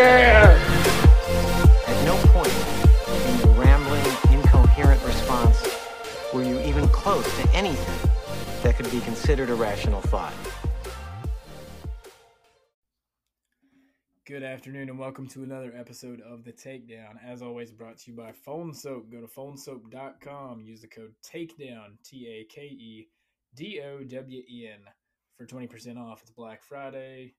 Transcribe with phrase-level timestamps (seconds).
[0.00, 0.56] Yeah!
[1.86, 2.54] At no point
[3.28, 4.02] in your rambling,
[4.32, 5.62] incoherent response
[6.32, 8.10] were you even close to anything
[8.62, 10.32] that could be considered a rational thought.
[14.24, 17.22] Good afternoon and welcome to another episode of The Takedown.
[17.22, 19.12] As always, brought to you by Phone Soap.
[19.12, 20.62] Go to phonesoap.com.
[20.62, 23.08] Use the code TAKEDOWN, T A K E
[23.54, 24.80] D O W E N,
[25.36, 26.22] for 20% off.
[26.22, 27.34] It's Black Friday.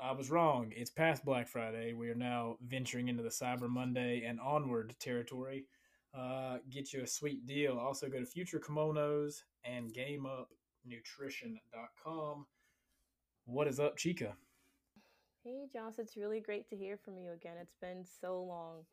[0.00, 0.72] I was wrong.
[0.76, 1.92] It's past Black Friday.
[1.92, 5.66] We are now venturing into the Cyber Monday and onward territory.
[6.14, 7.76] Uh, get you a sweet deal.
[7.78, 12.46] Also, go to Future Kimonos and GameUpNutrition.com.
[13.46, 14.36] What is up, Chica?
[15.42, 17.56] Hey, Joss, it's really great to hear from you again.
[17.60, 18.84] It's been so long.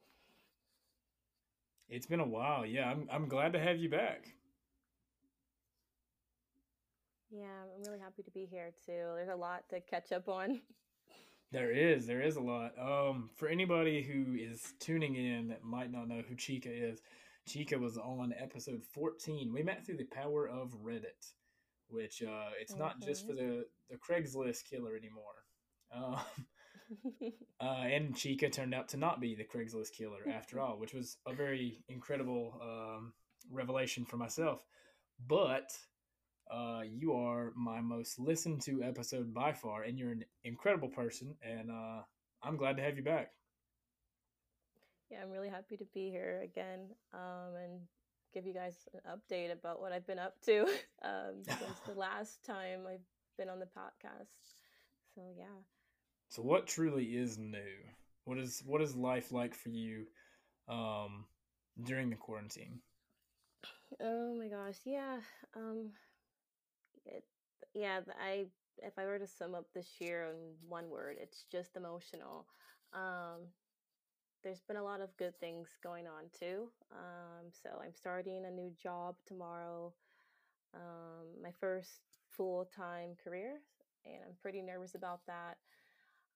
[1.87, 2.65] It's been a while.
[2.65, 4.33] Yeah, I'm I'm glad to have you back.
[7.29, 9.03] Yeah, I'm really happy to be here too.
[9.15, 10.61] There's a lot to catch up on.
[11.55, 12.73] There is, there is a lot.
[12.77, 17.01] Um, for anybody who is tuning in that might not know who Chica is,
[17.47, 19.53] Chica was on episode 14.
[19.53, 21.31] We met through the power of Reddit,
[21.87, 25.45] which uh, it's not just for the the Craigslist killer anymore.
[25.95, 26.19] Um,
[27.61, 31.15] uh, and Chica turned out to not be the Craigslist killer after all, which was
[31.25, 33.13] a very incredible um,
[33.49, 34.59] revelation for myself.
[35.25, 35.71] But
[36.51, 41.35] uh, you are my most listened to episode by far, and you're an incredible person,
[41.41, 42.01] and uh,
[42.43, 43.31] I'm glad to have you back.
[45.09, 47.79] Yeah, I'm really happy to be here again um, and
[48.33, 50.61] give you guys an update about what I've been up to
[51.03, 52.99] um, since the last time I've
[53.37, 54.27] been on the podcast.
[55.15, 55.45] So yeah.
[56.29, 57.59] So what truly is new?
[58.25, 60.05] What is what is life like for you
[60.67, 61.25] um,
[61.83, 62.79] during the quarantine?
[64.01, 65.17] Oh my gosh, yeah.
[65.55, 65.91] Um,
[67.75, 68.45] yeah, I
[68.79, 70.37] if I were to sum up this year in
[70.67, 72.47] one word, it's just emotional.
[72.93, 73.47] Um,
[74.43, 76.69] there's been a lot of good things going on too.
[76.91, 79.93] Um, so I'm starting a new job tomorrow,
[80.73, 81.99] um, my first
[82.29, 83.59] full time career,
[84.05, 85.57] and I'm pretty nervous about that.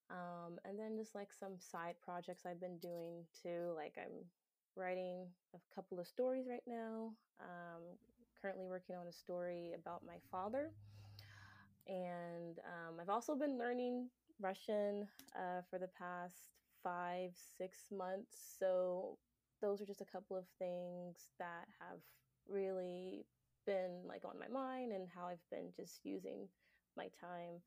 [0.09, 4.25] Um, and then just like some side projects I've been doing too, like I'm
[4.75, 7.11] writing a couple of stories right now.
[7.39, 7.83] Um,
[8.41, 10.71] currently working on a story about my father.
[11.87, 14.09] And um, I've also been learning
[14.39, 16.49] Russian uh, for the past
[16.83, 18.37] five, six months.
[18.59, 19.17] So
[19.61, 21.99] those are just a couple of things that have
[22.47, 23.25] really
[23.65, 26.47] been like on my mind and how I've been just using
[26.95, 27.61] my time.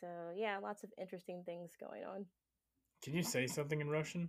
[0.00, 0.06] So
[0.36, 2.26] yeah, lots of interesting things going on.
[3.02, 4.28] Can you say something in Russian?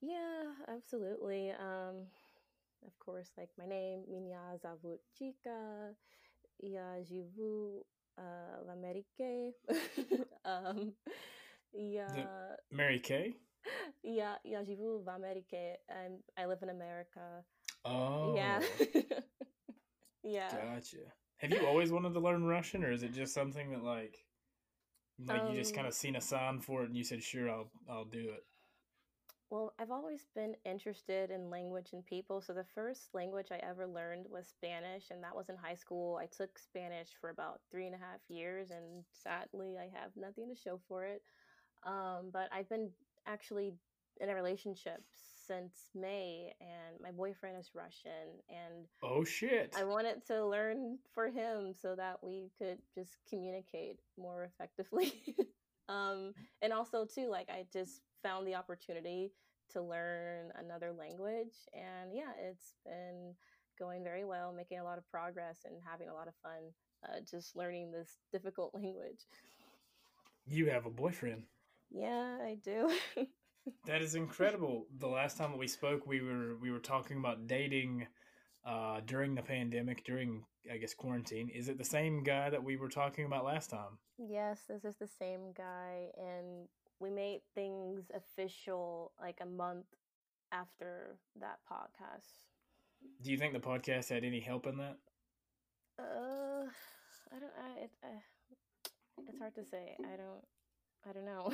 [0.00, 1.50] Yeah, absolutely.
[1.50, 2.06] Um,
[2.86, 5.94] of course, like my name, Minya Zavutchika
[6.60, 7.84] il живу vu
[8.18, 8.64] euh,
[11.72, 13.36] Yeah, um, Mary Kay?
[14.02, 15.18] Yeah, yeah, j'ai vu la
[15.90, 17.44] I'm, I live in America.
[17.84, 18.34] Oh.
[18.34, 18.60] Yeah.
[20.22, 20.50] yeah.
[20.50, 20.96] Gotcha.
[21.38, 24.16] Have you always wanted to learn Russian, or is it just something that, like,
[25.26, 27.22] like um, you just um kind of seen a sign for it and you said,
[27.22, 28.44] sure, I'll, I'll do it?
[29.50, 32.42] Well, I've always been interested in language and people.
[32.42, 36.20] So the first language I ever learned was Spanish, and that was in high school.
[36.20, 40.48] I took Spanish for about three and a half years, and sadly, I have nothing
[40.48, 41.22] to show for it.
[41.86, 42.90] Um, but I've been
[43.26, 43.72] actually
[44.20, 45.02] in a relationship
[45.46, 51.28] since May, and my boyfriend is Russian, and oh shit, I wanted to learn for
[51.28, 55.36] him so that we could just communicate more effectively.
[55.88, 59.32] um, and also too, like I just found the opportunity
[59.72, 61.54] to learn another language.
[61.74, 63.34] And yeah, it's been
[63.78, 66.72] going very well, making a lot of progress and having a lot of fun
[67.04, 69.26] uh, just learning this difficult language.
[70.46, 71.44] You have a boyfriend.
[71.90, 72.90] Yeah, I do.
[73.86, 74.86] that is incredible.
[74.98, 78.06] The last time we spoke, we were we were talking about dating
[78.66, 81.48] uh, during the pandemic, during I guess quarantine.
[81.50, 83.98] Is it the same guy that we were talking about last time?
[84.18, 86.66] Yes, this is the same guy, and
[87.00, 89.86] we made things official like a month
[90.52, 92.44] after that podcast.
[93.22, 94.96] Do you think the podcast had any help in that?
[95.98, 96.66] Uh,
[97.34, 97.52] I don't.
[97.64, 98.90] I, it, uh,
[99.28, 99.96] it's hard to say.
[100.00, 100.44] I don't.
[101.08, 101.52] I don't know.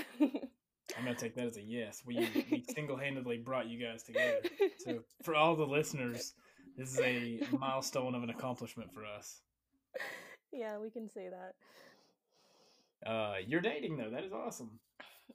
[0.97, 2.03] I'm gonna take that as a yes.
[2.07, 2.17] We
[2.51, 4.41] we single handedly brought you guys together.
[4.79, 6.35] So for all the listeners,
[6.77, 9.41] this is a milestone of an accomplishment for us.
[10.53, 13.11] Yeah, we can say that.
[13.11, 14.11] Uh, you're dating though.
[14.11, 14.79] That is awesome.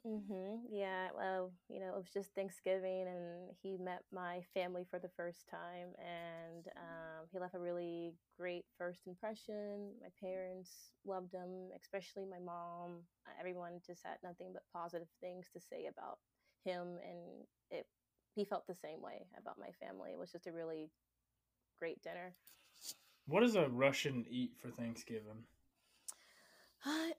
[0.06, 0.60] Mhm.
[0.70, 1.08] Yeah.
[1.16, 5.46] Well, you know, it was just Thanksgiving, and he met my family for the first
[5.48, 9.92] time, and um, he left a really great first impression.
[10.00, 13.02] My parents loved him, especially my mom.
[13.26, 16.18] Uh, Everyone just had nothing but positive things to say about
[16.64, 17.86] him, and it.
[18.36, 20.12] He felt the same way about my family.
[20.12, 20.90] It was just a really
[21.78, 22.34] great dinner.
[23.26, 25.44] What does a Russian eat for Thanksgiving?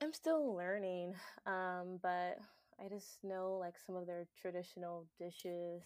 [0.00, 1.14] I'm still learning,
[1.46, 2.38] um, but
[2.84, 5.82] I just know like some of their traditional dishes,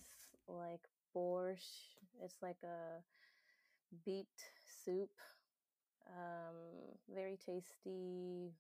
[0.48, 0.80] like
[1.14, 1.98] borscht.
[2.22, 3.02] It's like a
[4.04, 4.26] beet
[4.84, 5.10] soup,
[6.08, 6.56] um,
[7.14, 8.52] very tasty,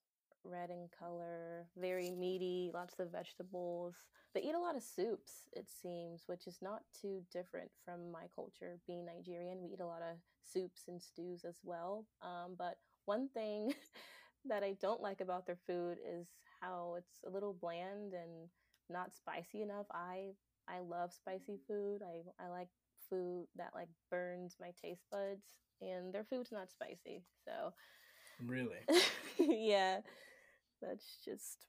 [0.44, 3.94] red in color, very meaty, lots of vegetables.
[4.34, 8.24] They eat a lot of soups, it seems, which is not too different from my
[8.34, 8.78] culture.
[8.86, 12.06] Being Nigerian, we eat a lot of soups and stews as well.
[12.22, 13.72] Um, but one thing
[14.44, 16.28] that I don't like about their food is
[16.66, 18.48] how it's a little bland and
[18.90, 19.86] not spicy enough.
[19.92, 20.32] I
[20.68, 22.02] I love spicy food.
[22.02, 22.68] I I like
[23.10, 27.24] food that like burns my taste buds and their food's not spicy.
[27.44, 27.72] So
[28.46, 28.76] Really?
[29.38, 30.00] yeah,
[30.82, 31.66] that's just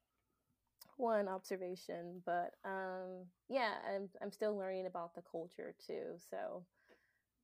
[0.98, 6.18] one observation, but um yeah, I'm I'm still learning about the culture too.
[6.30, 6.64] So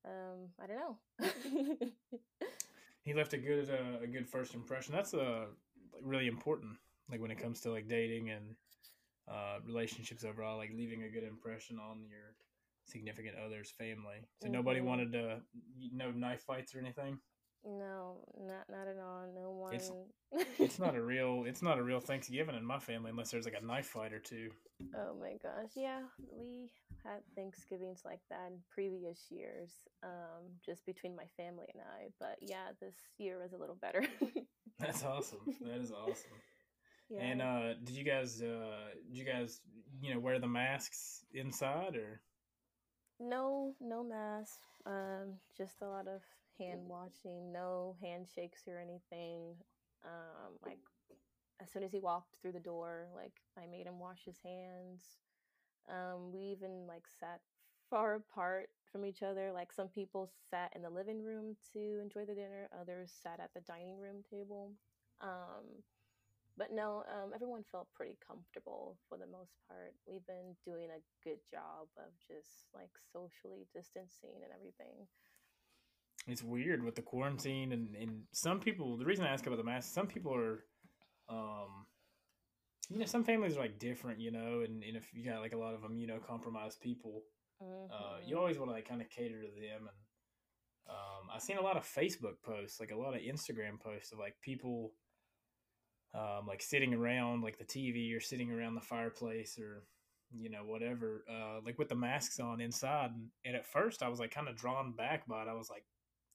[0.05, 1.89] um I don't know.
[3.03, 4.93] He left a good uh, a good first impression.
[4.93, 5.47] That's uh,
[6.01, 6.77] really important.
[7.13, 8.55] Like when it comes to like dating and
[9.29, 12.33] uh, relationships overall, like leaving a good impression on your
[12.85, 14.25] significant other's family.
[14.41, 14.85] So nobody Mhm.
[14.85, 15.41] wanted to
[15.93, 17.19] no knife fights or anything.
[17.63, 19.27] No, not not at all.
[19.33, 19.75] No one.
[19.75, 19.91] It's-
[20.59, 23.61] It's not a real it's not a real Thanksgiving in my family unless there's like
[23.61, 24.49] a knife fight or two.
[24.95, 26.01] oh my gosh, yeah,
[26.35, 26.71] we
[27.03, 29.71] had Thanksgivings like that in previous years,
[30.01, 32.09] um, just between my family and I.
[32.19, 34.03] But yeah, this year was a little better.
[34.79, 35.39] That's awesome.
[35.61, 36.39] That is awesome.
[37.09, 37.21] Yeah.
[37.21, 39.61] And uh, did you guys uh, did you guys
[40.01, 42.21] you know wear the masks inside or?
[43.19, 44.59] no, no mask.
[44.85, 46.21] Um, just a lot of
[46.59, 47.51] hand washing.
[47.51, 49.55] No handshakes or anything.
[50.03, 50.79] Um, like
[51.61, 55.03] as soon as he walked through the door, like I made him wash his hands.
[55.89, 57.41] Um, we even like sat
[57.89, 59.51] far apart from each other.
[59.53, 63.53] Like some people sat in the living room to enjoy the dinner, others sat at
[63.53, 64.71] the dining room table.
[65.21, 65.83] Um,
[66.57, 69.93] but no, um, everyone felt pretty comfortable for the most part.
[70.07, 75.07] We've been doing a good job of just like socially distancing and everything.
[76.27, 79.63] it's weird with the quarantine and, and some people the reason i ask about the
[79.63, 80.63] mask some people are
[81.27, 81.85] um
[82.89, 85.53] you know some families are like different you know and, and if you got like
[85.53, 87.23] a lot of immunocompromised people
[87.61, 88.39] uh you Mhm.
[88.39, 89.97] always want to like kind of cater to them and
[90.89, 94.19] um i've seen a lot of facebook posts like a lot of instagram posts of
[94.19, 94.93] like people
[96.13, 99.83] um like sitting around like the tv or sitting around the fireplace or
[100.31, 103.11] you know whatever uh like with the masks on inside
[103.45, 105.85] and, at first i was like kind of drawn back by it i was like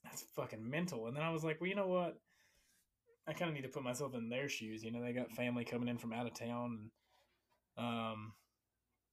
[0.05, 1.07] that's fucking mental.
[1.07, 2.19] And then I was like, well, you know what?
[3.27, 4.83] I kind of need to put myself in their shoes.
[4.83, 6.91] You know, they got family coming in from out of town,
[7.77, 8.33] and um,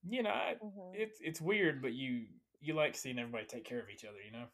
[0.04, 0.94] you know, I, Mhm.
[0.94, 2.28] it's it's weird, but you
[2.62, 4.20] you like seeing everybody take care of each other.
[4.26, 4.46] You know,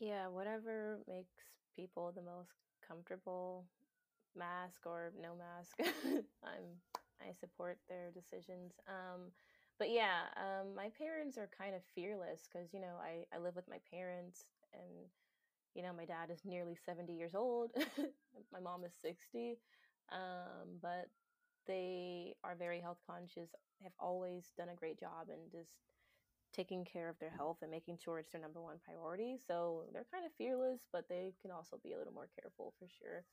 [0.00, 1.34] Yeah, whatever makes
[1.76, 2.50] people the most
[2.86, 3.66] comfortable,
[4.36, 5.78] mask or no mask.
[6.44, 6.80] I'm
[7.20, 8.72] I support their decisions.
[8.88, 9.30] Um,
[9.78, 13.56] but yeah, um, my parents are kind of fearless because you know I I live
[13.56, 15.08] with my parents and
[15.74, 17.72] you know my dad is nearly 70 years old.
[18.52, 19.58] my mom is 60.
[20.10, 21.08] Um, but
[21.66, 23.50] they are very health conscious,
[23.82, 25.70] have always done a great job and just
[26.52, 29.38] taking care of their health and making sure it's their number one priority.
[29.46, 32.88] So they're kind of fearless, but they can also be a little more careful for
[32.88, 33.24] sure.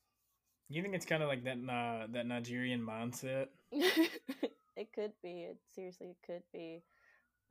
[0.69, 3.47] You think it's kind of like that uh, that Nigerian mindset.
[3.71, 5.41] it could be.
[5.41, 6.83] It seriously it could be.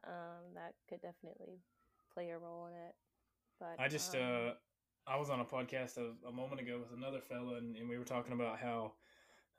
[0.06, 1.58] Um, that could definitely
[2.14, 2.94] play a role in it.
[3.58, 4.50] But I just um, uh,
[5.12, 7.98] I was on a podcast a, a moment ago with another fella, and, and we
[7.98, 8.92] were talking about how.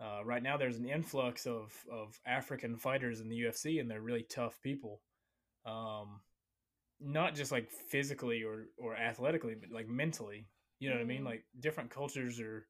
[0.02, 4.00] Uh, right now, there's an influx of, of African fighters in the UFC, and they're
[4.00, 5.02] really tough people.
[5.66, 6.22] Um,
[7.02, 10.48] not just like physically or or athletically, but like mentally.
[10.80, 11.24] You know what I mean?
[11.24, 11.26] Mhm.
[11.26, 12.66] Like different cultures are.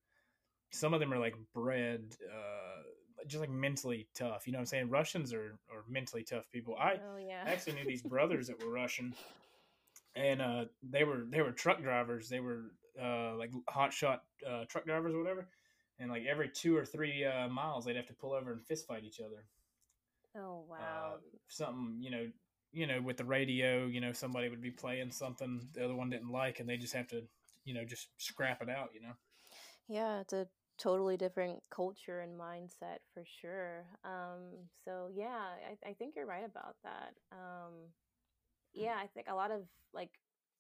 [0.71, 2.83] Some of them are like bred, uh,
[3.27, 4.45] just like mentally tough.
[4.45, 4.89] You know what I'm saying?
[4.89, 6.75] Russians are are mentally tough people.
[6.79, 9.13] I oh yeah, I actually knew these brothers that were Russian,
[10.15, 12.29] and uh, they were they were truck drivers.
[12.29, 12.71] They were
[13.01, 15.47] uh, like hot shot uh, truck drivers or whatever.
[15.99, 18.88] And like every two or three uh, miles, they'd have to pull over and fist
[18.88, 19.43] fight each other.
[20.38, 21.17] oh wow, Uh,
[21.49, 22.27] something you know,
[22.71, 26.09] you know, with the radio, you know, somebody would be playing something the other one
[26.09, 27.23] didn't like, and they just have to,
[27.65, 28.89] you know, just scrap it out.
[28.93, 29.13] You know,
[29.88, 30.47] yeah, it's a
[30.79, 33.86] totally different culture and mindset for sure.
[34.03, 35.45] Um, so yeah,
[35.86, 37.13] I, I think you're right about that.
[37.31, 37.74] Um,
[38.74, 39.62] yeah, I think a lot of
[39.93, 40.12] like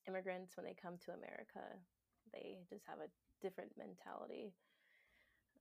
[0.07, 1.63] immigrants when they come to America,
[2.33, 3.09] they just have a
[3.41, 4.53] different mentality.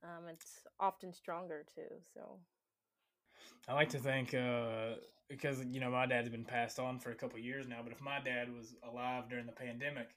[0.03, 1.95] Um, it's often stronger too.
[2.15, 2.39] So
[3.69, 4.95] I like to think uh,
[5.29, 8.01] because you know my dad's been passed on for a couple years now, but if
[8.01, 10.09] my dad was alive during the pandemic,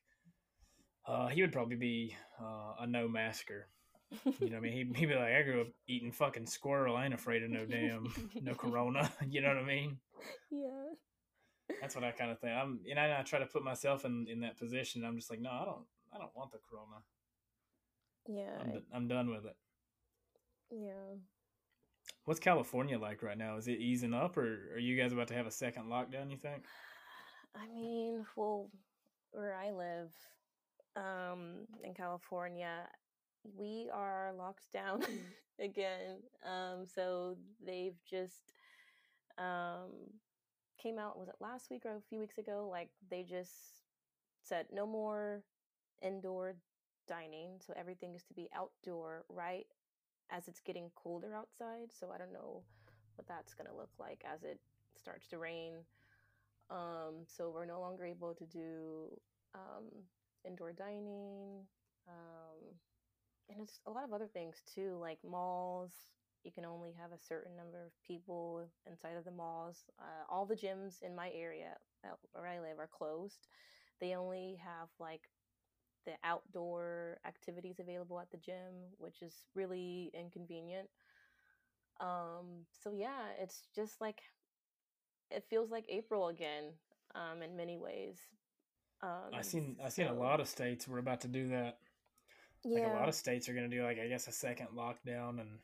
[1.06, 3.68] uh, he would probably be uh, a no masker.
[4.12, 6.98] You know, what I mean, he, he'd be like, I grew up eating fucking squirrel.
[6.98, 9.12] I ain't afraid of no damn no corona.
[9.30, 9.98] you know what I mean?
[10.52, 10.94] yeah.
[11.80, 12.52] That's what I kind of think.
[12.54, 15.06] I'm, you know, I try to put myself in in that position.
[15.06, 17.02] I'm just like, no, I don't, I don't want the corona.
[18.28, 18.62] Yeah.
[18.62, 19.56] I'm, d- I'm done with it.
[20.70, 21.16] Yeah.
[22.26, 23.58] What's California like right now?
[23.58, 26.30] Is it easing up, or are you guys about to have a second lockdown?
[26.30, 26.64] You think?
[27.56, 28.70] I mean, well,
[29.32, 30.12] where I live,
[30.96, 32.88] um, in California,
[33.44, 35.04] we are locked down
[35.60, 36.18] again.
[36.46, 38.54] Um, so they've just
[39.38, 39.90] um
[40.82, 41.18] came out.
[41.18, 42.68] Was it last week or a few weeks ago?
[42.70, 43.82] Like they just
[44.44, 45.44] said no more
[46.02, 46.56] indoor
[47.08, 49.68] dining, so everything is to be outdoor, right?
[50.30, 51.92] As it's getting colder outside.
[51.98, 52.64] So I don't know
[53.16, 54.60] what that's gonna look like as it
[54.98, 55.74] starts to rain.
[56.70, 59.20] Um, so we're no longer able to do
[59.54, 59.88] um,
[60.46, 61.66] indoor dining,
[62.08, 62.60] um,
[63.52, 65.92] and it's a lot of other things too, like malls.
[66.44, 69.78] You can only have a certain number of people inside of the malls.
[70.00, 73.48] Uh, all the gyms in my area uh, where I live are closed.
[74.00, 75.22] They only have like
[76.06, 80.90] the outdoor activities available at the gym, which is really inconvenient.
[82.00, 84.22] Um, so yeah, it's just like
[85.30, 86.74] it feels like April again,
[87.14, 88.18] um, in many ways.
[89.04, 91.78] Um, I seen I seen a lot of states were about to do that.
[92.64, 92.80] Yeah.
[92.82, 95.40] Like a lot of states are going to do like I guess a second lockdown,
[95.42, 95.60] and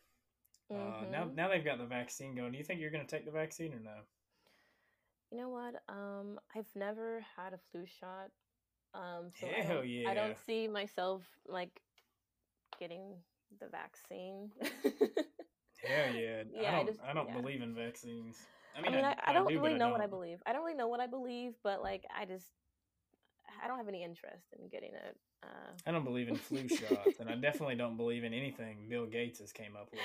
[0.72, 1.36] uh, now Mhm.
[1.36, 2.52] now they've got the vaccine going.
[2.52, 4.02] Do you think you're going to take the vaccine or no?
[5.32, 5.76] You know what?
[5.90, 8.32] Um, I've never had a flu shot.
[8.94, 11.82] Um, so I Hell don't, I don't see myself like
[12.80, 13.14] getting
[13.60, 14.52] the vaccine.
[15.84, 16.44] Hell yeah!
[16.52, 17.42] Yeah, I I don't just- I don't yeah.
[17.42, 18.38] believe in vaccines.
[18.76, 20.42] I I mean, mean, I, I, don't do, really know what I believe.
[20.46, 22.46] I don't really know what I believe, but like, I just,
[23.64, 25.18] I don't have any interest in getting it.
[25.48, 29.06] Uh, I don't believe in flu shots, and I definitely don't believe in anything Bill
[29.06, 30.02] Gates has came up with.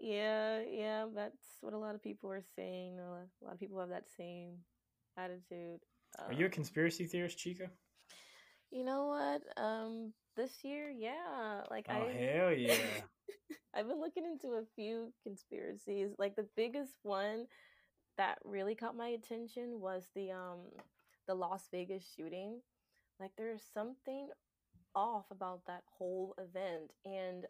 [0.00, 2.98] yeah, yeah, that's what a lot of people are saying.
[2.98, 4.56] A lot, of people have that same
[5.16, 5.80] attitude.
[6.28, 7.70] Are you a Um, conspiracy theorist, Chica?
[8.70, 9.62] You know what?
[9.62, 12.08] Um, this year, yeah, like Oh I.
[12.08, 12.76] hell yeah!
[13.74, 16.10] I've been looking into a few conspiracies.
[16.18, 17.46] Like the biggest one
[18.16, 20.60] that really caught my attention was the um
[21.26, 22.60] the Las Vegas shooting.
[23.20, 24.28] Like there's something
[24.98, 27.46] off about that whole event and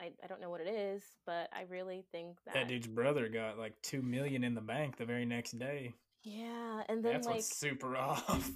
[0.00, 3.28] I, I don't know what it is, but I really think that, that dude's brother
[3.28, 5.94] got like two million in the bank the very next day.
[6.22, 8.50] yeah, and then That's like what's super off.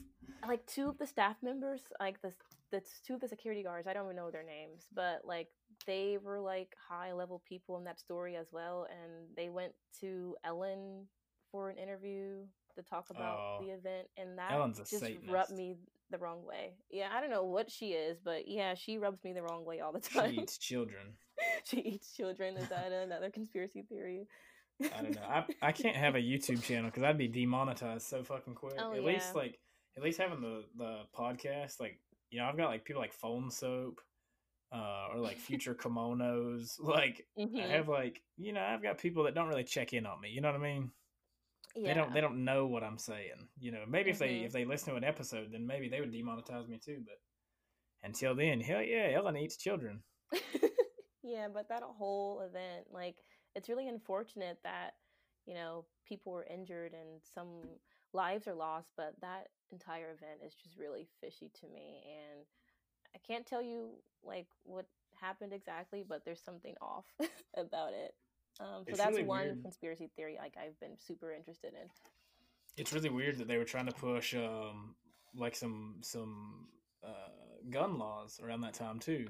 [0.49, 2.33] like two of the staff members, like the
[2.71, 5.49] the two of the security guards, I don't even know their names, but like
[5.87, 10.35] they were like high level people in that story as well, and they went to
[10.45, 11.07] Ellen
[11.53, 12.41] for an interview
[12.75, 15.77] to talk about Oh, the event, and that Ellen's just rubbed me
[16.11, 16.75] the wrong way.
[16.91, 19.81] Yeah, I don't know what she is, but yeah, she rubs me the wrong way
[19.81, 20.31] all the time.
[20.31, 21.15] She eats children.
[21.65, 22.57] she eats children.
[22.57, 24.27] Is that another conspiracy theory?
[24.97, 25.23] I don't know.
[25.23, 28.75] I I can't have a YouTube channel because I'd be demonetized so fucking quick.
[28.79, 29.59] Oh, at least like
[29.97, 32.01] at least having the the podcast, like
[32.31, 34.01] you know, I've got like people like Phone Soap,
[34.73, 36.79] uh, or like Future Kimonos.
[36.81, 37.71] Like I Mhm.
[37.71, 40.31] have like you know, I've got people that don't really check in on me.
[40.31, 40.91] You know what I mean?
[41.79, 41.89] Yeah.
[41.89, 43.49] They don't they don't know what I'm saying.
[43.59, 44.47] You know, maybe if they Mhm.
[44.47, 47.03] if they listen to an episode, then maybe they would demonetize me too.
[47.05, 47.19] But
[48.03, 50.03] until then, hell yeah, Ellen eats children.
[51.23, 53.17] yeah, but that whole event, like,
[53.55, 54.95] it's really unfortunate that,
[55.47, 57.63] you know, people were injured and some
[58.13, 62.05] lives are lost, but that entire event is just really fishy to me.
[62.07, 62.47] And
[63.15, 63.91] I can't tell you,
[64.23, 64.87] like, what
[65.21, 67.07] happened exactly, but there's something off
[67.57, 68.15] about it.
[68.61, 69.63] Um, so It's that's really one weird.
[69.63, 71.89] conspiracy theory, like, I've been super interested in.
[72.77, 74.95] It's really weird that they were trying to push um
[75.35, 76.69] like some some
[77.05, 77.29] uh
[77.71, 79.29] gun laws around that time too.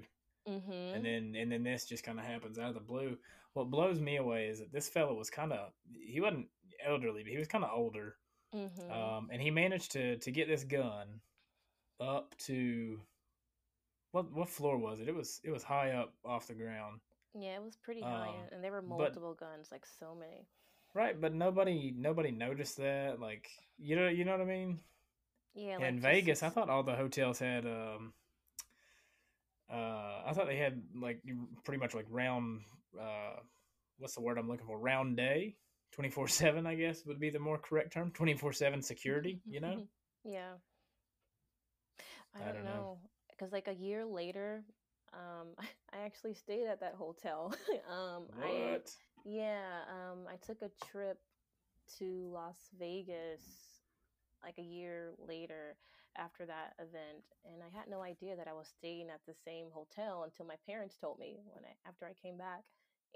[0.49, 0.95] Mm-hmm.
[0.95, 3.17] And then and then this just kind of happens out of the blue.
[3.55, 6.49] What blows me away is that this fellow was kind of he wasn't
[6.85, 8.17] elderly, but he was kind of older.
[8.55, 8.91] mm-hmm.
[8.93, 11.21] Um and he managed to to get this gun
[12.01, 13.01] up to
[14.13, 15.09] what what floor was it?
[15.09, 17.01] It was it was high up off the ground.
[17.39, 20.47] Yeah, it was pretty high, um, and there were but- multiple guns, like, so many.
[20.95, 23.21] Right, but nobody nobody noticed that.
[23.21, 24.81] Like you know you know what I mean?
[25.55, 28.15] Yeah, in just- Vegas, I thought all the hotels had um
[29.71, 31.23] Uh, I thought they had like
[31.65, 32.63] pretty much like round.
[32.99, 33.37] Uh,
[33.99, 34.79] what's the word I'm looking for?
[34.79, 35.57] Round day,
[35.93, 36.67] twenty four seven.
[36.67, 38.11] I guess would be the more correct term.
[38.13, 39.41] Twenty four seven security.
[39.47, 39.87] You know.
[40.25, 40.53] yeah.
[42.35, 42.71] I I don't, don't know.
[42.73, 42.99] know.
[43.31, 44.65] Because like a year later,
[45.13, 45.49] um,
[45.93, 47.55] I actually stayed at that hotel.
[47.91, 48.91] um, I What?
[49.25, 51.19] yeah, um, I took a trip
[51.99, 53.43] to Las Vegas
[54.43, 55.77] like a year later
[56.17, 59.67] after that event, and I had no idea that I was staying at the same
[59.73, 62.65] hotel until my parents told me when I after I came back.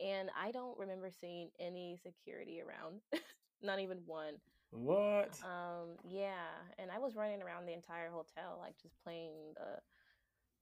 [0.02, 3.00] And I don't remember seeing any security around,
[3.62, 4.34] not even one.
[4.70, 5.38] What?
[5.42, 9.78] Um, yeah, and I was running around the entire hotel, like just playing the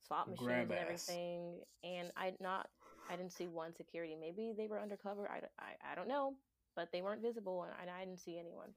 [0.07, 1.09] slot machines Grab and ass.
[1.09, 1.55] everything.
[1.85, 2.69] And I not,
[3.11, 4.17] I didn't see one security.
[4.21, 5.29] Maybe they were undercover.
[5.31, 6.35] I—I don't know,
[6.77, 8.69] but they weren't visible, and I, I didn't see anyone.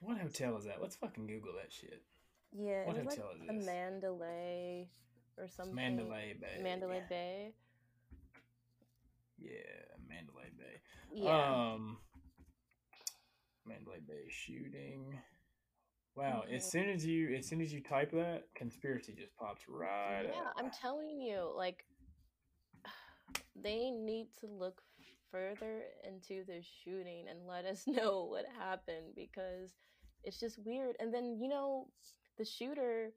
[0.00, 0.80] What hotel is that?
[0.80, 2.02] Let's fucking Google that shit.
[2.52, 3.66] Yeah, What it was like hotel is a this?
[3.66, 4.88] Mandalay
[5.38, 5.74] or something.
[5.74, 6.62] Mandalay Bay.
[6.62, 7.52] Mandalay Bay.
[9.38, 9.50] Yeah,
[10.08, 10.80] Mandalay Bay.
[11.14, 11.72] Yeah.
[11.74, 11.98] Um,
[13.66, 15.18] Mandalay Bay shooting.
[16.14, 16.42] Wow!
[16.52, 20.50] As soon as you, as soon as you type that, conspiracy just pops right yeah.
[20.56, 21.84] I'm telling you, like,
[23.56, 24.82] they need to look
[25.30, 29.72] further into the shooting and let us know what happened because
[30.22, 30.96] it's just weird.
[31.00, 31.88] And then, you know,
[32.36, 33.12] the shooter,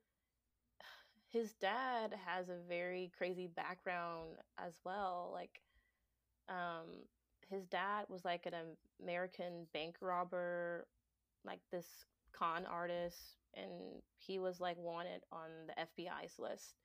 [1.28, 5.32] his dad has a very crazy background as well.
[5.34, 5.62] Like,
[6.48, 6.86] um,
[7.50, 8.54] his dad was like an
[9.04, 10.88] American bank robber,
[11.46, 11.88] like this
[12.38, 15.74] con artist, and he was like wanted on the
[16.04, 16.75] FBI's list.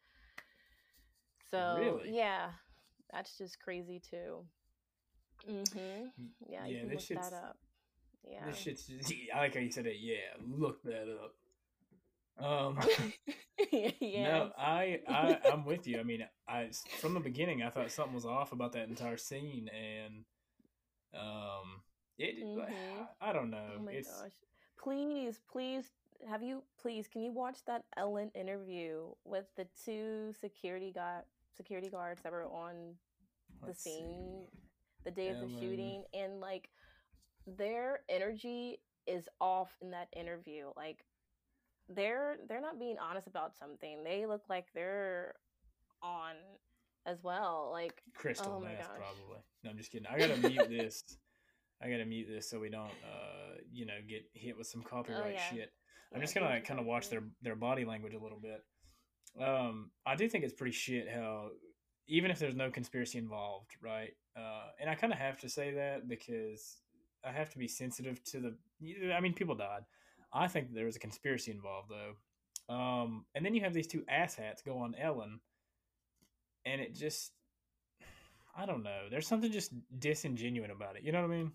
[1.51, 2.17] So Really?
[2.17, 2.51] yeah,
[3.13, 4.45] that's just crazy too.
[5.49, 5.79] Mm-hmm.
[5.79, 6.09] Y-
[6.49, 7.59] Yeah, you yeah, can look that up.
[8.25, 8.47] Yeah.
[8.47, 8.87] this shit's.
[8.87, 9.97] Just, I like how you said it.
[10.01, 11.35] Yeah, look that up.
[12.45, 12.79] Um,
[13.73, 13.91] yeah.
[14.29, 15.99] no, I, I, I'm with you.
[15.99, 16.69] I mean, I
[17.01, 20.25] from the beginning, I thought something was off about that entire scene, and
[21.15, 21.83] um,
[22.19, 22.43] it.
[22.43, 22.67] Mhm.
[23.21, 23.71] I, I don't know.
[23.79, 24.31] Oh my it's, gosh.
[24.83, 25.91] Please, please
[26.29, 31.25] have you please can you watch that Ellen interview with the two security guard
[31.57, 32.75] security guards that were on
[33.61, 33.91] the let's see.
[33.91, 34.47] scene
[35.05, 36.05] the day of the shooting?
[36.15, 36.69] And like
[37.47, 41.05] their energy is off in that interview like
[41.89, 44.05] they're they're not being honest about something.
[44.05, 45.35] They look like they're
[46.03, 46.35] on
[47.07, 49.39] as well like crystal Oh meth probably.
[49.65, 50.07] No i'm just kidding.
[50.07, 51.05] I gotta mute this
[51.83, 55.25] i gotta mute this so we don't uh you know get hit with some copyright
[55.27, 55.49] Oh, yeah.
[55.51, 55.73] shit
[56.13, 58.63] i'm yeah, just gonna like kind of watch their their body language a little bit
[59.43, 61.49] um i do think it's pretty shit how
[62.09, 65.73] even if there's no conspiracy involved right uh and i kind of have to say
[65.73, 66.79] that because
[67.25, 69.83] i have to be sensitive to the i mean people died
[70.33, 74.03] i think there was a conspiracy involved though um and then you have these two
[74.13, 75.41] asshats go on ellen
[76.67, 77.33] and it just
[78.57, 79.03] I don't know.
[79.09, 81.03] There's something just disingenuous about it.
[81.05, 81.53] You know what I mean?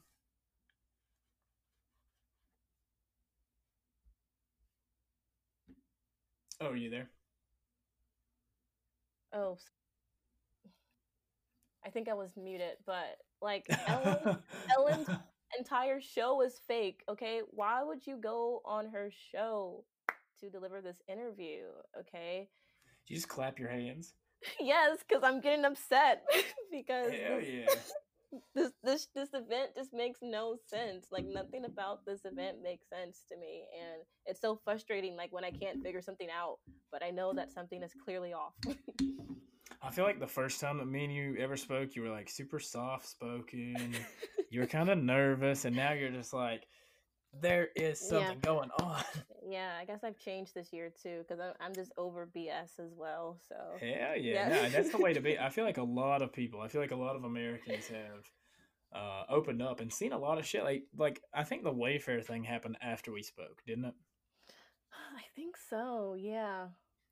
[6.62, 7.10] Oh, are you there?
[9.34, 9.58] oh
[11.86, 14.38] I think i was muted but like ellen
[14.78, 15.08] Ellen's
[15.60, 19.84] entire show is fake okay why would you go on her show
[20.40, 21.64] to deliver this interview
[22.00, 22.50] okay
[23.08, 24.14] you just clap your hands.
[24.60, 26.24] yes because i'm getting upset
[26.72, 27.66] because Hell yeah.
[28.56, 33.24] This this this event just makes no sense like nothing about this event makes sense
[33.30, 36.58] to me and it's so frustrating like when i can't figure something out
[36.92, 38.54] but i know that something is clearly off
[39.82, 42.28] I feel like the first time that me and you ever spoke, you were like
[42.28, 43.94] super soft spoken.
[44.50, 46.66] you were kind of nervous, and now you're just like,
[47.42, 48.10] there is Yeah.
[48.10, 49.04] something going on.
[49.48, 52.96] yeah i guess i've changed this year too because I'm, I'm just over bs as
[52.96, 54.50] well so Hell yeah, Yeah.
[54.50, 55.38] no, that's the way to be.
[55.38, 58.32] I feel like a lot of people, I feel like a lot of Americans have
[58.94, 60.64] uh, opened up and seen a lot of shit.
[60.64, 63.94] Like, like I think the Wayfair thing happened after we spoke, didn't it?
[65.18, 66.68] i think so yeah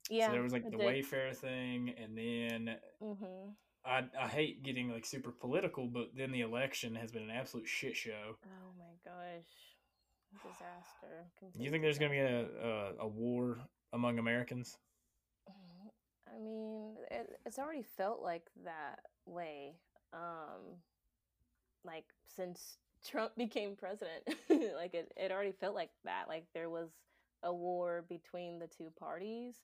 [0.09, 0.79] yeah so there was like the did.
[0.79, 3.49] Wayfair thing, and then mm-hmm.
[3.86, 7.67] I I hate getting like super political, but then the election has been an absolute
[7.67, 8.38] shit show.
[8.45, 9.45] oh my gosh
[10.41, 11.26] disaster
[11.58, 13.60] Do you think there's gonna be a, a a war
[13.91, 14.78] among Americans?
[16.36, 19.76] I mean, it, it's already felt like that way.
[20.13, 20.80] Um,
[21.84, 24.24] like since Trump became president,
[24.76, 26.26] like it, it already felt like that.
[26.28, 26.89] Like there was
[27.43, 29.56] a war between the two parties.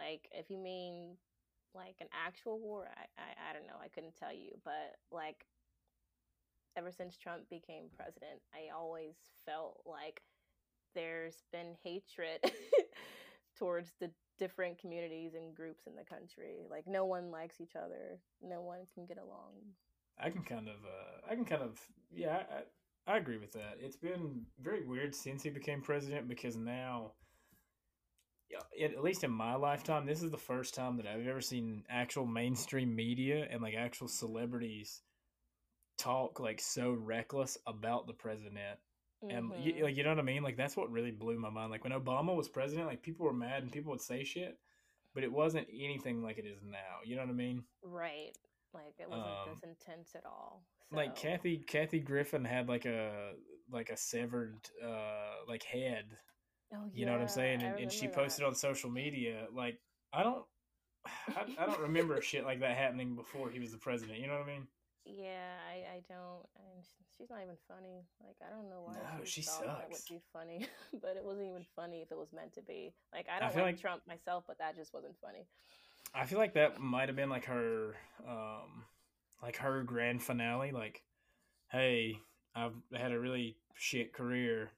[0.00, 1.16] Like if you mean
[1.74, 3.80] like an actual war, I, I, I don't know.
[3.82, 5.44] I couldn't tell you, but like
[6.76, 9.14] ever since Trump became president, I always
[9.46, 10.20] felt like
[10.94, 12.40] there's been hatred
[13.58, 16.66] towards the different communities and groups in the country.
[16.70, 18.18] Like no one likes each other.
[18.42, 19.54] No one can get along.
[20.20, 21.78] I can kind of, uh, I can kind of,
[22.12, 22.42] yeah,
[23.06, 23.76] I, I agree with that.
[23.80, 27.12] It's been very weird since he became president because now,
[28.82, 32.26] at least in my lifetime, this is the first time that I've ever seen actual
[32.26, 35.02] mainstream media and like actual celebrities
[35.98, 38.78] talk like so reckless about the president
[39.22, 40.42] and you, like you know what I mean.
[40.42, 41.70] Like that's what really blew my mind.
[41.70, 44.58] Like when Obama was president, like people were mad and people would say shit,
[45.14, 47.02] but it wasn't anything like it is now.
[47.04, 47.64] You know what I mean?
[47.82, 48.36] Right.
[48.72, 50.62] Like it wasn't Um, this intense at all.
[50.92, 53.32] Like Kathy Kathy Griffin had like a
[53.70, 56.04] like a severed uh like head.
[56.72, 57.00] Oh, yeah.
[57.00, 57.62] You know what I'm saying?
[57.62, 58.48] And, and she posted that.
[58.48, 59.46] on social media.
[59.52, 59.80] Like
[60.12, 60.44] I don't.
[61.06, 64.20] I, I don't remember shit like that happening before he was the president.
[64.20, 64.68] You know what I mean?
[65.16, 66.44] Yeah, I, I don't.
[66.56, 66.84] And
[67.16, 68.04] she's not even funny.
[68.20, 70.66] Like I don't know why No, she, she thought that would be funny,
[71.00, 72.92] but it wasn't even funny if it was meant to be.
[73.12, 75.46] Like I I don't feel like, like- Trump myself, but that just wasn't funny.
[76.14, 77.94] I feel like that might have been like her,
[78.26, 78.84] um,
[79.42, 80.72] like her grand finale.
[80.72, 81.02] Like,
[81.70, 82.18] hey,
[82.54, 84.70] I've had a really shit career,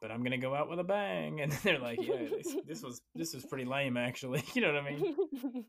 [0.00, 1.40] but I'm gonna go out with a bang.
[1.42, 4.42] And they're like, yeah, this, this was this was pretty lame, actually.
[4.54, 5.64] You know what I mean?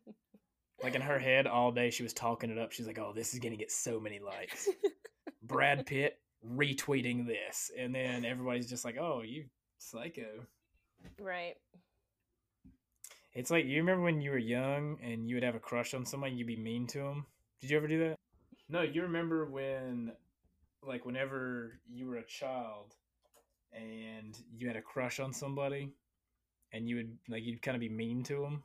[0.83, 2.71] Like in her head, all day she was talking it up.
[2.71, 4.69] She's like, oh, this is gonna get so many likes.
[5.43, 9.45] Brad Pitt retweeting this, and then everybody's just like, oh, you
[9.77, 10.45] psycho.
[11.19, 11.55] right.
[13.33, 16.05] It's like you remember when you were young and you would have a crush on
[16.05, 17.25] somebody, you'd be mean to them.
[17.61, 18.15] Did you ever do that?
[18.67, 20.11] No, you remember when,
[20.83, 22.95] like, whenever you were a child
[23.71, 25.93] and you had a crush on somebody,
[26.73, 28.63] and you would like you'd kind of be mean to them.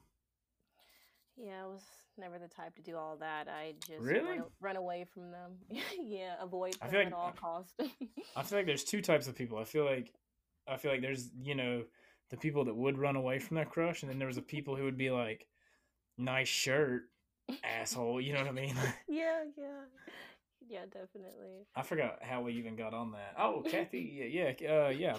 [1.37, 1.85] Yeah, I was
[2.19, 3.49] never the type to do all that.
[3.49, 4.39] I just Really?
[4.39, 5.53] run, run away from them.
[6.01, 7.75] yeah, avoid I them feel at like- all costs.
[8.37, 9.59] I feel like there's two types of people.
[9.59, 10.13] I feel like
[10.69, 11.85] I feel like there's you know
[12.31, 14.75] the people that would run away from their crush, and then there was the people
[14.77, 15.47] who would be like,
[16.19, 17.03] "Nice shirt,
[17.63, 18.75] asshole." You know what I mean?
[19.09, 19.83] yeah, yeah,
[20.69, 21.67] yeah, definitely.
[21.77, 23.35] I forgot how we even got on that.
[23.39, 25.19] Oh, Kathy, yeah, yeah, uh, yeah.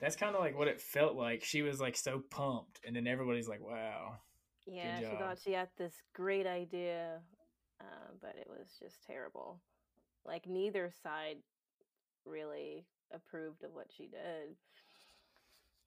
[0.00, 1.44] That's kind of like what it felt like.
[1.44, 4.14] She was like so pumped, and then everybody's like, "Wow."
[4.70, 7.18] Yeah, she thought she had this great idea,
[7.80, 9.60] uh, but it was just terrible.
[10.24, 11.38] Like neither side
[12.24, 14.54] really approved of what she did.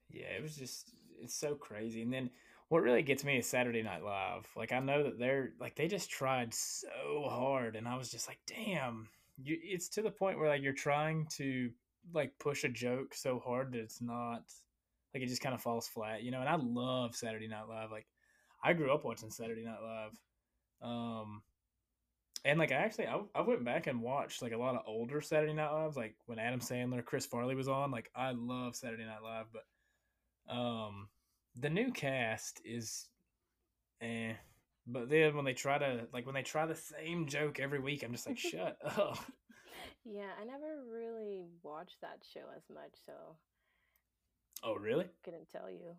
[0.10, 0.92] Yeah, it was just
[1.22, 2.02] it's so crazy.
[2.02, 2.30] And then
[2.68, 4.48] what really gets me is Saturday Night Live.
[4.56, 8.28] Like I know that they're like they just tried so hard, and I was just
[8.28, 9.08] like, "Damn."
[9.42, 11.72] You, it's to the point where like you're trying to
[12.14, 14.44] like push a joke so hard that it's not
[15.14, 16.42] like it just kind of falls flat, you know.
[16.42, 17.92] And I love Saturday Night Live.
[17.92, 18.08] Like
[18.64, 20.20] I grew up watching Saturday Night Live.
[20.82, 21.42] Um
[22.46, 25.22] and like I actually I, I went back and watched like a lot of older
[25.22, 27.92] Saturday Night Lives, like when Adam Sandler, Chris Farley was on.
[27.92, 31.10] Like I love Saturday Night Live, but um
[31.56, 33.08] the new cast is
[34.02, 34.34] eh.
[34.86, 38.04] But then when they try to like when they try the same joke every week,
[38.04, 39.20] I'm just like, shut up.
[40.06, 43.14] Yeah, I never really watched that show as much, so
[44.64, 45.06] Oh really?
[45.24, 45.96] couldn't tell you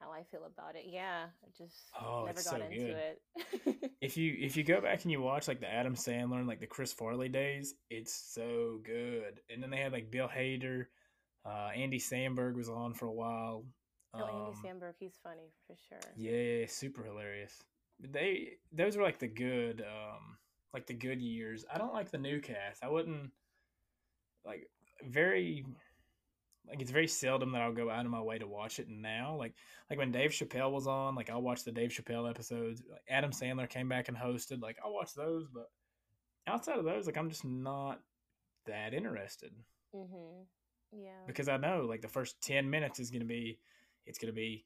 [0.00, 0.84] how I feel about it.
[0.86, 2.96] Yeah, I just Oh, never got so into good.
[2.96, 3.90] it.
[4.00, 6.60] If you if you go back and you watch like the Adam Sandler and like
[6.60, 9.40] the Chris Farley days, it's so good.
[9.50, 10.86] And then they had like Bill Hader,
[11.44, 13.64] uh, Andy Samberg was on for a while.
[14.14, 15.98] oh, Andy Um, Samberg, he's funny for sure.
[16.16, 17.60] Yeah, super hilarious.
[18.00, 20.38] They those were like the good um
[20.72, 21.64] like the good years.
[21.72, 22.84] I don't like the new cast.
[22.84, 23.32] I wouldn't
[24.44, 24.68] like
[25.04, 25.64] very
[26.68, 29.36] like it's very seldom that I'll go out of my way to watch it now.
[29.36, 29.54] Like
[29.90, 32.82] like when Dave Chappelle was on, like I'll watch the Dave Chappelle episodes.
[32.90, 35.70] Like Adam Sandler came back and hosted, like I'll watch those, but
[36.46, 38.00] outside of those, like I'm just not
[38.66, 39.52] that interested
[39.94, 40.46] Mhm.
[40.92, 41.24] Yeah.
[41.26, 43.58] because I know like the first 10 minutes is going to be
[44.06, 44.64] it's going to be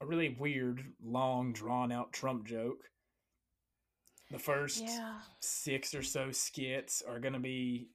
[0.00, 2.90] a really weird, long, drawn out Trump joke.
[4.30, 5.20] The first Yeah.
[5.40, 7.88] six or so skits are going to be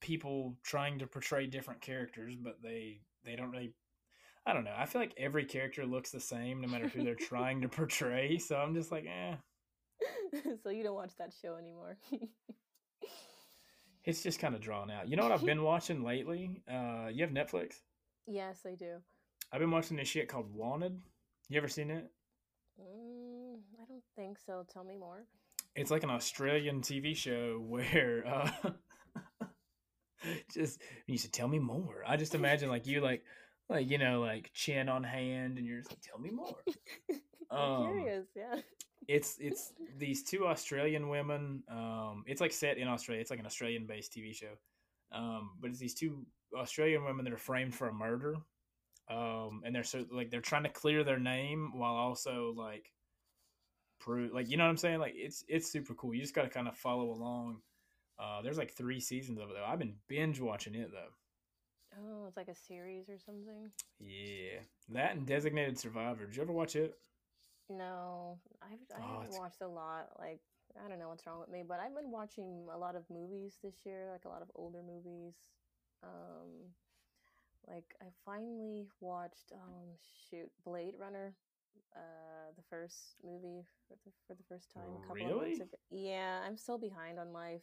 [0.00, 3.72] people trying to portray different characters, but they they don't really
[4.46, 4.74] I don't know.
[4.76, 8.38] I feel like every character looks the same no matter who they're trying to portray,
[8.38, 9.34] so I'm just like, "Eh,
[10.62, 11.98] so you don't watch that show anymore.
[14.04, 16.62] it's just kind of drawn out." You know what I've been watching lately?
[16.70, 17.74] Uh you have Netflix?
[18.26, 18.96] yes, I do.
[19.52, 21.00] I've been watching this shit called Wanted.
[21.48, 22.08] You ever seen it?
[22.80, 24.64] Mm, I don't think so.
[24.72, 25.26] Tell me more.
[25.74, 28.70] it's like an Australian TV show where uh
[30.52, 32.02] just you should tell me more.
[32.06, 33.24] I just imagine like you like
[33.68, 36.56] like you know like chin on hand and you're just like tell me more.
[37.50, 38.26] I'm Um, curious.
[38.36, 38.56] Yeah.
[39.08, 41.62] It's it's these two Australian women.
[41.68, 43.20] Um, it's like set in Australia.
[43.20, 44.52] It's like an Australian based TV show.
[45.12, 48.36] Um, but it's these two Australian women that are framed for a murder.
[49.08, 52.92] Um, and they're so like they're trying to clear their name while also like
[53.98, 55.00] prove like you know what I'm saying.
[55.00, 56.14] Like it's it's super cool.
[56.14, 57.62] You just got to kind of follow along.
[58.20, 59.64] Uh, there's like three seasons of it though.
[59.64, 61.10] I've been binge watching it though.
[61.96, 63.70] Oh, it's like a series or something.
[64.00, 66.26] Yeah, that and Designated Survivor.
[66.26, 66.98] Did you ever watch it?
[67.68, 70.08] No, I've I Oh, haven't watched a lot.
[70.18, 70.40] Like
[70.84, 73.58] I don't know what's wrong with me, but I've been watching a lot of movies
[73.62, 75.34] this year, like a lot of older movies.
[76.02, 76.74] Um,
[77.68, 79.96] like I finally watched um
[80.30, 81.34] shoot Blade Runner,
[81.96, 85.60] uh, the first movie for the for the first time a couple of months Really?
[85.60, 85.76] ago.
[85.90, 87.62] Yeah, I'm still behind on life,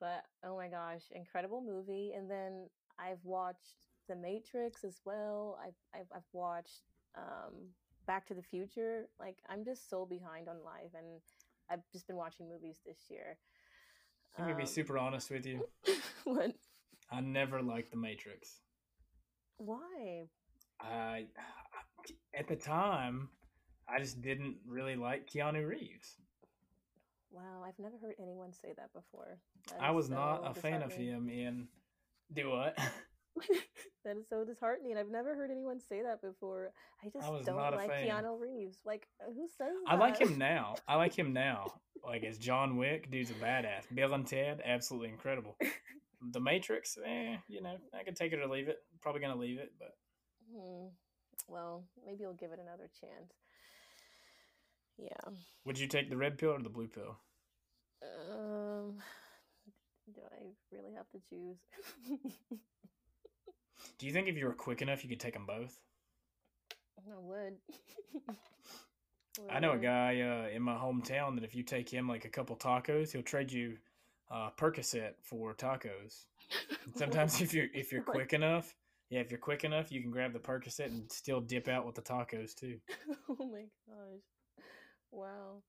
[0.00, 2.12] but oh my gosh, incredible movie!
[2.16, 5.58] And then I've watched The Matrix as well.
[5.64, 6.82] I've I've, I've watched
[7.16, 7.70] um
[8.06, 9.08] Back to the Future.
[9.18, 11.20] Like I'm just so behind on life, and
[11.70, 13.38] I've just been watching movies this year.
[14.38, 15.66] I'm gonna be Um, super honest with you.
[16.24, 16.54] what?
[17.10, 18.60] I never liked The Matrix.
[19.58, 20.28] Why?
[20.80, 21.26] I
[22.38, 23.28] at the time
[23.88, 26.16] I just didn't really like Keanu Reeves.
[27.34, 29.38] Wow, I've never heard anyone say that before.
[29.68, 31.66] That I was not a fan of him in
[32.32, 32.78] do what?
[34.04, 34.96] that is so disheartening.
[34.96, 36.70] I've never heard anyone say that before.
[37.02, 38.08] I just was don't like fan.
[38.08, 38.78] Keanu Reeves.
[38.84, 39.92] Like, uh, who says that?
[39.92, 40.76] I like him now.
[40.86, 41.72] I like him now.
[42.04, 43.92] Like as John Wick, dude's a badass.
[43.92, 45.56] Bill and Ted, absolutely incredible.
[46.30, 48.78] The Matrix, eh, you know, I could take it or leave it.
[49.00, 49.94] Probably gonna leave it, but
[50.54, 50.86] Hmm.
[51.48, 53.32] Well, maybe I'll give it another chance.
[54.96, 55.32] Yeah.
[55.64, 57.16] would you take the red pill or the blue pill?
[58.02, 58.98] Um.
[60.12, 61.56] Do I really have to choose?
[63.98, 65.78] Do you think if you were quick enough, you could take them both?
[66.98, 67.56] I would.
[69.50, 72.28] I know a guy uh, in my hometown that if you take him like a
[72.28, 73.76] couple tacos, he'll trade you
[74.30, 76.26] uh, Percocet for tacos.
[76.84, 78.74] And sometimes if you're if you're quick enough,
[79.10, 81.94] yeah, if you're quick enough, you can grab the Percocet and still dip out with
[81.94, 82.78] the tacos too.
[83.28, 84.64] oh my gosh!
[85.10, 85.62] Wow!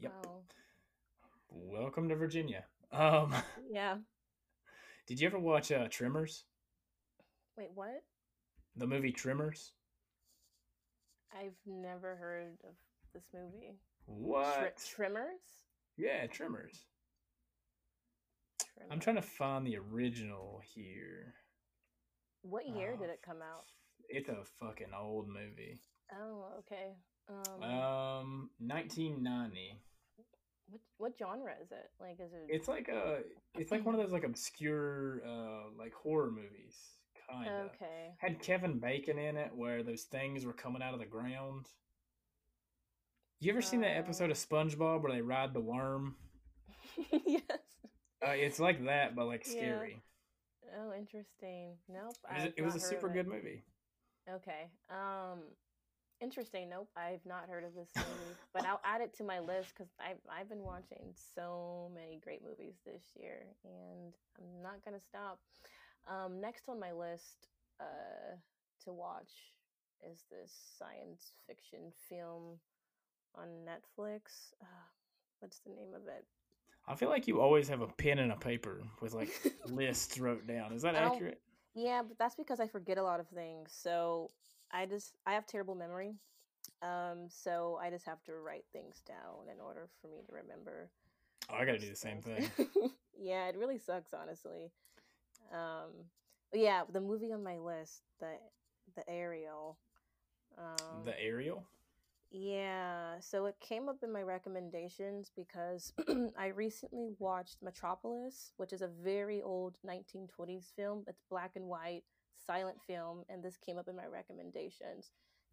[0.00, 0.12] Yep.
[0.24, 0.42] Wow!
[1.54, 2.64] Welcome to Virginia.
[2.90, 3.34] Um,
[3.70, 3.96] Yeah.
[5.06, 6.44] did you ever watch uh, Tremors?
[7.56, 8.02] Wait, what?
[8.76, 9.72] The movie Tremors?
[11.34, 12.74] I've never heard of
[13.14, 13.76] this movie.
[14.06, 14.82] What?
[14.94, 15.40] Tremors?
[15.96, 16.86] yeah, Tremors.
[18.90, 21.34] I'm trying to find the original here.
[22.42, 23.64] What year did Oh, it come out?
[24.08, 25.80] It's a fucking old movie.
[26.12, 26.96] Oh, okay.
[27.28, 29.78] Um, Um, 1990.
[30.68, 31.90] What what genre is it?
[32.00, 32.46] Like, is it?
[32.48, 33.20] It's like a,
[33.58, 36.76] it's like one of those like obscure, uh, like horror movies,
[37.30, 37.66] kind of.
[37.66, 38.14] okay.
[38.18, 41.66] Had Kevin Bacon in it, where those things were coming out of the ground.
[43.40, 44.32] You ever seen that episode Uh.
[44.32, 46.16] of SpongeBob where they ride the worm?
[47.26, 47.42] yes.
[48.24, 49.52] Uh, it's like that, but like Yeah.
[49.52, 50.02] scary.
[50.78, 51.76] Oh, interesting.
[51.88, 52.16] Nope.
[52.30, 53.64] It was, it was a super good movie.
[54.32, 54.70] Okay.
[54.90, 55.40] Um,
[56.22, 56.68] interesting.
[56.70, 59.92] Nope, I've not heard of this movie, but I'll add it to my list because
[59.98, 65.38] I've I've been watching so many great movies this year, and I'm not gonna stop.
[66.08, 67.48] Um, next on my list,
[67.80, 68.36] uh,
[68.84, 69.32] to watch
[70.10, 72.58] is this science fiction film
[73.34, 74.52] on Netflix.
[74.60, 74.66] Uh,
[75.40, 76.24] what's the name of it?
[76.86, 79.30] I feel like you always have a pen and a paper with like
[79.66, 80.72] lists wrote down.
[80.72, 81.40] Is that accurate?
[81.74, 83.72] Yeah, but that's because I forget a lot of things.
[83.72, 84.28] So
[84.72, 86.14] I just I have terrible memory.
[86.80, 90.90] Um, so I just have to write things down in order for me to remember.
[91.50, 92.48] Oh, I got to do the same thing.
[93.18, 94.70] yeah, it really sucks, honestly.
[95.52, 95.90] Um,
[96.50, 98.34] but yeah, the movie on my list, the
[98.96, 99.78] the Aerial.
[100.58, 101.64] Um, the Aerial.
[102.30, 105.92] yeah, so it came up in my recommendations because
[106.38, 111.04] I recently watched Metropolis, which is a very old 1920s film.
[111.06, 112.04] It's black and white,
[112.46, 115.10] silent film, and this came up in my recommendations.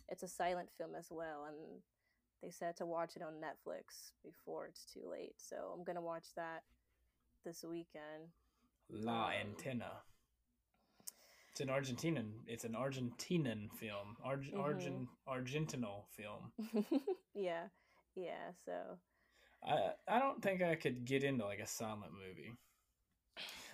[0.08, 1.56] It's a silent film as well, and
[2.42, 5.36] they said to watch it on Netflix before it's too late.
[5.38, 6.64] So I'm gonna watch that
[7.46, 8.30] this weekend.
[8.90, 9.92] La Antena.
[11.52, 12.32] It's an Argentinian.
[12.48, 14.16] It's an Argentinian film.
[14.24, 14.60] Arg- Mhm.
[14.60, 16.52] Argent Argentinal film.
[17.34, 17.68] yeah,
[18.16, 18.52] yeah.
[18.66, 18.98] So
[19.64, 22.54] I I don't think I could get into like a silent movie.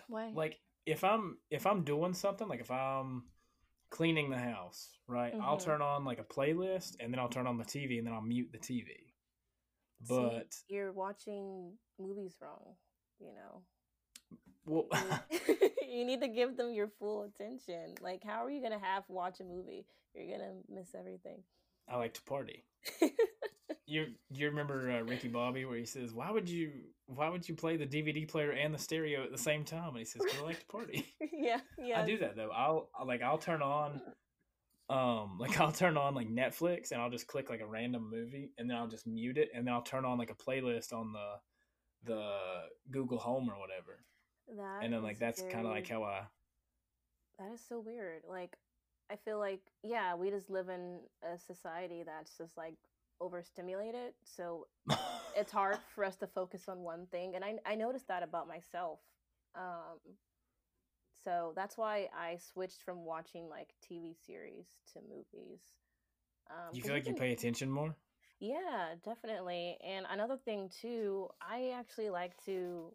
[0.08, 0.32] why?
[0.34, 3.24] Like if I'm if I'm doing something, like if I'm
[3.92, 5.36] cleaning the house, right?
[5.40, 5.60] I'll Mhm.
[5.60, 8.22] turn on like a playlist and then I'll turn on the TV and then I'll
[8.22, 9.14] mute the TV.
[10.04, 12.76] See, But you're watching movies wrong.
[13.20, 13.64] You know.
[14.66, 15.20] well, you
[15.88, 17.96] you need to give them your full attention.
[18.02, 19.86] Like, how are you gonna half watch a movie?
[20.14, 21.44] You're gonna miss everything.
[21.88, 22.64] I like to party.
[23.88, 26.72] You you remember uh, Ricky Bobby where he says, "Why would you
[27.08, 30.00] why would you play the DVD player and the stereo at the same time?" And
[30.00, 32.02] he says, "'Cause I like to party." yeah, yeah.
[32.02, 32.52] I do that though.
[32.52, 34.02] I'll like I'll turn on
[34.90, 38.52] um like I'll turn on like Netflix and I'll just click like a random movie
[38.58, 41.14] and then I'll just mute it and then I'll turn on like a playlist on
[41.14, 41.36] the
[42.06, 42.40] the
[42.92, 44.06] Google Home or whatever.
[44.48, 46.28] That and then like that's kind of like how I
[47.40, 48.22] That is so weird.
[48.30, 48.56] Like,
[49.12, 52.76] I feel like, yeah, we just live in a society that's just like
[53.20, 54.14] overstimulated.
[54.24, 54.68] So
[55.36, 57.36] it's hard for us to focus on one thing.
[57.36, 59.00] And I, I noticed that about myself.
[59.56, 60.00] Um,
[61.24, 65.62] so that's why I switched from watching like TV series to movies.
[66.50, 67.96] Um, you feel like you can- pay attention more?
[68.40, 69.78] yeah, definitely.
[69.84, 72.94] And another thing too, I actually like to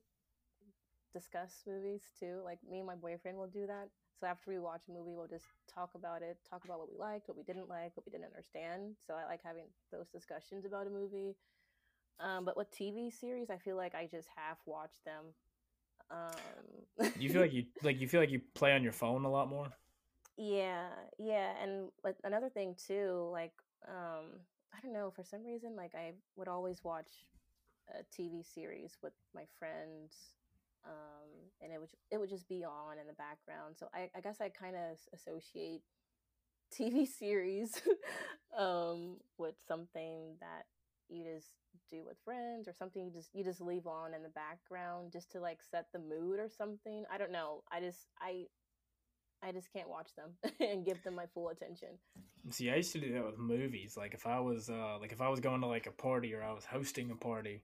[1.13, 2.41] discuss movies too.
[2.45, 3.89] Like me and my boyfriend will do that.
[4.19, 6.99] So after we watch a movie, we'll just talk about it, talk about what we
[6.99, 8.97] liked, what we didn't like, what we didn't understand.
[9.05, 11.37] So I like having those discussions about a movie.
[12.21, 15.25] Um, but with TV series, I feel like I just half watch them.
[16.11, 19.31] Um, You feel like you like you feel like you play on your phone a
[19.31, 19.69] lot more?
[20.37, 23.53] Yeah, yeah, and but another thing too, like
[23.89, 24.41] um,
[24.75, 27.11] I don't know, for some reason, like I would always watch
[27.91, 30.15] a TV series with my friends,
[30.85, 31.29] um,
[31.61, 33.77] and it would it would just be on in the background.
[33.79, 35.83] So I, I guess I kind of associate
[36.75, 37.81] TV series
[38.59, 40.67] um, with something that
[41.09, 41.49] you just
[41.91, 45.31] do with friends or something you just you just leave on in the background just
[45.33, 47.05] to like set the mood or something.
[47.13, 47.63] I don't know.
[47.71, 48.47] I just I
[49.43, 51.89] I just can't watch them and give them my full attention.
[52.51, 53.97] See, I used to do that with movies.
[53.97, 56.43] Like if I was uh like if I was going to like a party or
[56.43, 57.63] I was hosting a party,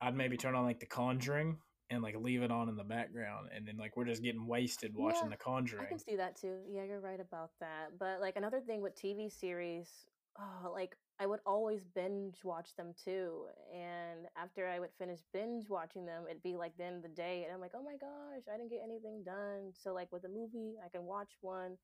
[0.00, 1.58] I'd maybe turn on like The Conjuring
[1.90, 4.92] and like leave it on in the background, and then like we're just getting wasted
[4.94, 6.58] watching Yeah, The I can see that too.
[6.68, 7.98] Yeah, you're right about that.
[7.98, 9.88] But like another thing with TV series,
[10.40, 13.44] oh, like I would always binge watch them too.
[13.74, 17.08] And after I would finish binge watching them, it'd be like the end of the
[17.08, 19.72] day, and I'm like, oh my gosh, I didn't get anything done.
[19.74, 21.76] So like with a movie, I can watch one,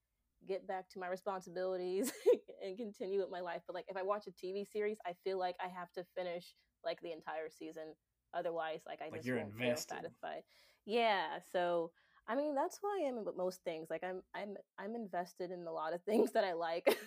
[0.49, 2.13] get back to my responsibilities,
[2.65, 3.63] and continue with my life.
[3.67, 6.55] But like if I watch a TV series, I feel like I have to finish
[6.85, 7.95] like the entire season.
[8.35, 9.97] Otherwise, like I Like, just you're won't feel invested.
[9.97, 10.43] satisfied.
[10.85, 11.39] Yeah.
[11.53, 11.91] So
[12.29, 13.89] I mean, that's why I am with most things.
[13.91, 16.87] Like I'm I'm I'm invested in a lot of things that I like.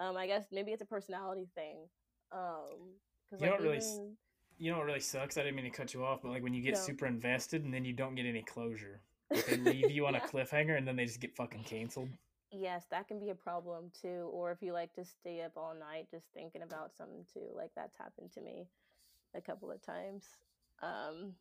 [0.00, 1.76] um, I guess maybe it's a personality thing.
[2.32, 2.94] Um,
[3.28, 4.16] because You like don't really even-
[4.58, 5.36] You know what really sucks?
[5.38, 6.80] I didn't mean to cut you off, but like when you get No.
[6.80, 9.00] super invested and then you don't get any closure.
[9.30, 12.08] Like, they leave you on a cliffhanger and then they just get fucking canceled.
[12.52, 14.28] yes, that can be a problem too.
[14.32, 17.70] Or if you like to stay up all night just thinking about something too, like
[17.76, 18.66] that's happened to me
[19.34, 20.24] a couple of times.
[20.82, 21.34] Um,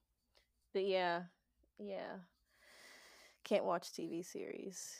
[0.73, 1.23] but yeah,
[1.79, 2.17] yeah,
[3.43, 4.95] can't watch TV series.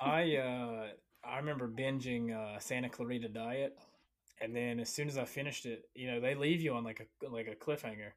[0.00, 0.86] I uh
[1.24, 3.76] I remember binging uh Santa Clarita Diet
[4.40, 7.00] and then as soon as I finished it, you know, they leave you on like
[7.00, 8.10] a like a cliffhanger.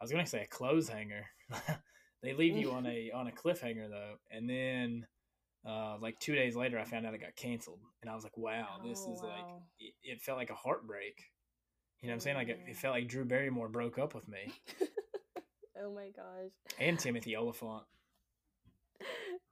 [0.00, 1.26] I was gonna say a clothes hanger.
[2.22, 5.06] they leave you on a on a cliffhanger though, and then
[5.66, 7.80] uh like two days later I found out it got canceled.
[8.02, 9.44] And I was like, Wow, this Oh, is like
[9.80, 11.22] it, it felt like a heartbreak.
[12.00, 12.36] You know what I'm saying?
[12.36, 14.52] Like it, it felt like Drew Barrymore broke up with me.
[15.82, 16.52] oh my gosh.
[16.78, 17.84] And Timothy Olyphant.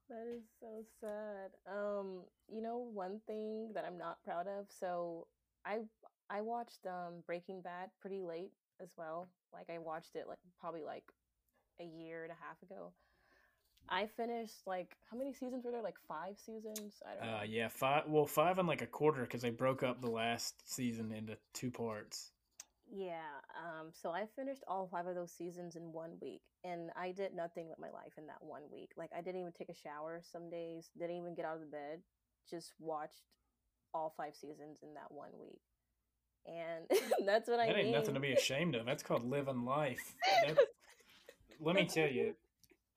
[0.08, 1.52] That is so sad.
[1.66, 4.66] Um, you know, one thing that I'm not proud of.
[4.68, 5.26] So
[5.64, 5.80] I
[6.28, 9.28] I watched um Breaking Bad pretty late as well.
[9.52, 11.04] Like I watched it like probably like
[11.80, 12.92] a year and a half ago.
[13.88, 15.82] I finished like how many seasons were there?
[15.82, 17.02] Like five seasons?
[17.06, 17.38] I don't know.
[17.38, 20.54] Uh yeah, five well five and like a quarter because they broke up the last
[20.70, 22.30] season into two parts.
[22.96, 27.10] Yeah, um, so I finished all five of those seasons in one week, and I
[27.10, 28.90] did nothing with my life in that one week.
[28.96, 31.66] Like, I didn't even take a shower some days, didn't even get out of the
[31.66, 32.02] bed,
[32.48, 33.22] just watched
[33.92, 35.60] all five seasons in that one week.
[36.46, 36.86] And
[37.26, 37.94] that's what I That ain't mean.
[37.94, 38.86] nothing to be ashamed of.
[38.86, 40.14] That's called living life.
[40.46, 40.58] That-
[41.60, 42.36] let me tell you,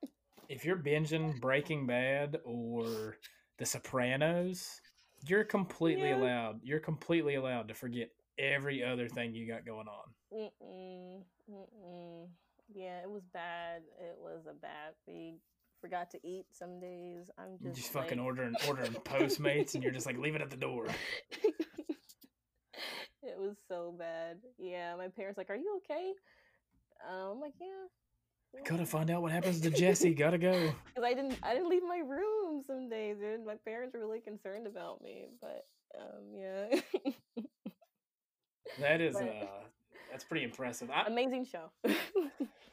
[0.50, 3.18] if you're binging Breaking Bad or
[3.58, 4.80] The Sopranos,
[5.26, 6.18] you're completely Yeah.
[6.18, 6.60] allowed.
[6.64, 10.04] You're completely allowed to forget every other thing you got going on.
[10.34, 12.28] Mm-mm, mm-mm.
[12.74, 13.82] Yeah, it was bad.
[14.00, 15.40] It was a bad week.
[15.82, 17.30] Forgot to eat some days.
[17.38, 20.50] I'm You just, just fucking ordering ordering Postmates, and you're just like, leave it at
[20.50, 20.88] the door.
[23.22, 24.38] it was so bad.
[24.58, 26.14] Yeah, my parents like, "Are you okay?"
[27.08, 27.68] Um, I'm like, "Yeah."
[28.56, 30.14] I Gotta find out what happens to Jesse.
[30.14, 30.52] Gotta go.
[30.86, 34.22] because I didn't I didn't leave my room some days, and my parents were really
[34.22, 35.28] concerned about me.
[35.40, 35.68] But
[36.00, 37.44] um, yeah,
[38.80, 39.46] That is But- uh,
[40.12, 40.90] that's pretty impressive.
[40.90, 41.72] I, amazing show.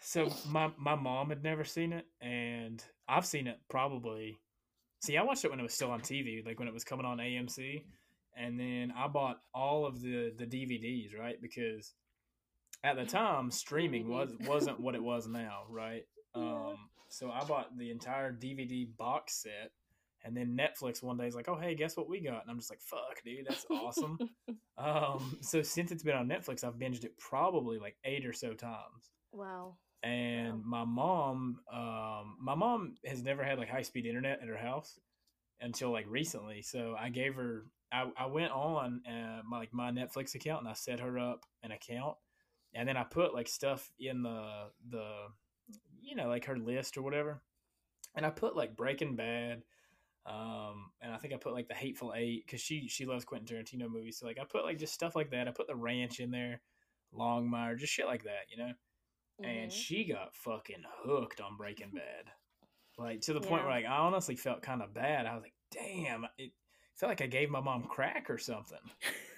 [0.07, 4.39] So my my mom had never seen it, and I've seen it probably.
[5.01, 7.07] See, I watched it when it was still on TV, like when it was coming
[7.07, 7.85] on AMC,
[8.37, 11.41] and then I bought all of the the DVDs, right?
[11.41, 11.95] Because
[12.85, 16.05] at the time, streaming was wasn't what it was now, right?
[16.35, 16.77] Um,
[17.09, 19.71] so I bought the entire DVD box set,
[20.25, 22.59] And then Netflix one day is like, "Oh, hey, guess what we got?" And I'm
[22.59, 24.19] just like, "Fuck, dude, that's awesome."
[24.79, 28.55] um, so since it's been on Netflix, I've binged it probably like eight or so
[28.55, 29.13] times.
[29.33, 29.77] wow.
[30.03, 30.63] And Wow.
[30.67, 34.99] my mom, um, my mom has never had like high speed internet at her house
[35.61, 36.63] until like recently.
[36.63, 40.69] So I gave her, I, I went on uh, my like my Netflix account and
[40.69, 42.17] I set her up an account,
[42.75, 45.29] and then I put like stuff in the the,
[46.03, 47.43] you know, like her list or whatever,
[48.15, 49.63] and I put like Breaking Bad.
[50.27, 53.47] Um, and I think I put like the Hateful Eight because she she loves Quentin
[53.57, 54.19] Tarantino movies.
[54.19, 55.49] So like I put like just stuff like that.
[55.49, 56.61] I put the Ranch in there,
[57.15, 58.73] Longmire, just shit like that, you know
[59.43, 59.75] and Mhm.
[59.75, 62.31] she got fucking hooked on Breaking Bad,
[62.97, 65.27] like to the point where like I honestly felt kind of bad.
[65.27, 66.53] I was like, damn, it
[66.95, 68.79] felt like I gave my mom crack or something.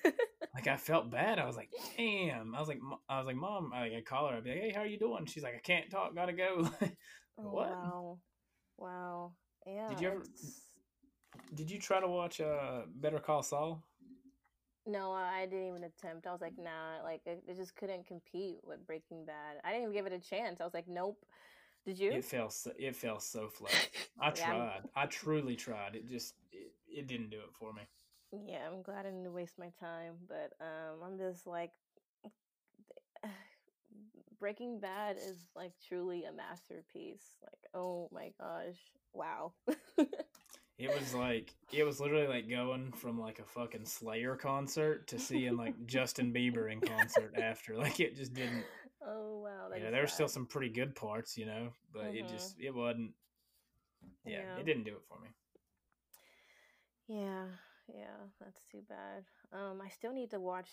[0.55, 1.39] Like I felt bad.
[1.39, 1.69] I was like,
[1.99, 2.55] damn.
[2.55, 3.73] I was like, "Mo- I was like, mom.
[3.75, 4.37] I I call her.
[4.39, 5.27] I'd be like, hey, how are you doing?
[5.27, 6.15] She's like, I can't talk.
[6.15, 6.67] Gotta go.
[7.39, 7.69] Oh, what?
[7.69, 8.19] Wow.
[8.79, 9.33] Wow.
[9.67, 9.89] Yeah.
[9.91, 10.66] Did you ever- it's-
[11.55, 13.83] Did you try to watch uh Better Call Saul?
[14.87, 16.27] No, I I didn't even attempt.
[16.27, 19.57] I was like, nah, like it, it just couldn't compete with Breaking Bad.
[19.65, 20.61] I didn't even give it a chance.
[20.61, 21.25] I was like, nope.
[21.85, 22.13] Did you?
[22.13, 22.51] It fell.
[22.51, 23.89] So, it fell so flat.
[24.21, 24.83] I Yeah, I'm- tried.
[24.97, 25.95] I truly tried.
[25.95, 27.83] It just it, it didn't do it for me.
[28.33, 31.71] Yeah, I'm glad I didn't waste my time, but um, I'm just like,
[34.41, 37.25] Breaking Bad is like truly a masterpiece.
[37.43, 38.77] Like, oh my gosh,
[39.13, 39.53] wow.
[40.79, 45.19] It was like it was literally like going from like a fucking Slayer concert to
[45.19, 47.77] seeing like Justin Bieber in concert after.
[47.77, 48.65] Like it just didn't.
[49.07, 52.15] oh wow, that You know, there were still some pretty good parts, you know, but
[52.15, 53.13] it just it wasn't.
[54.27, 54.61] Yeah, Yeah.
[54.61, 55.29] it didn't do it for me.
[57.09, 57.45] Yeah,
[57.89, 59.25] yeah, that's too bad.
[59.53, 60.69] Um, I still need to watch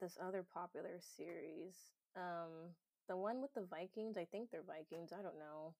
[0.00, 1.74] this other popular series.
[2.14, 2.74] Um,
[3.08, 4.16] the one with the Vikings.
[4.16, 5.12] I think they're Vikings.
[5.12, 5.74] I don't know.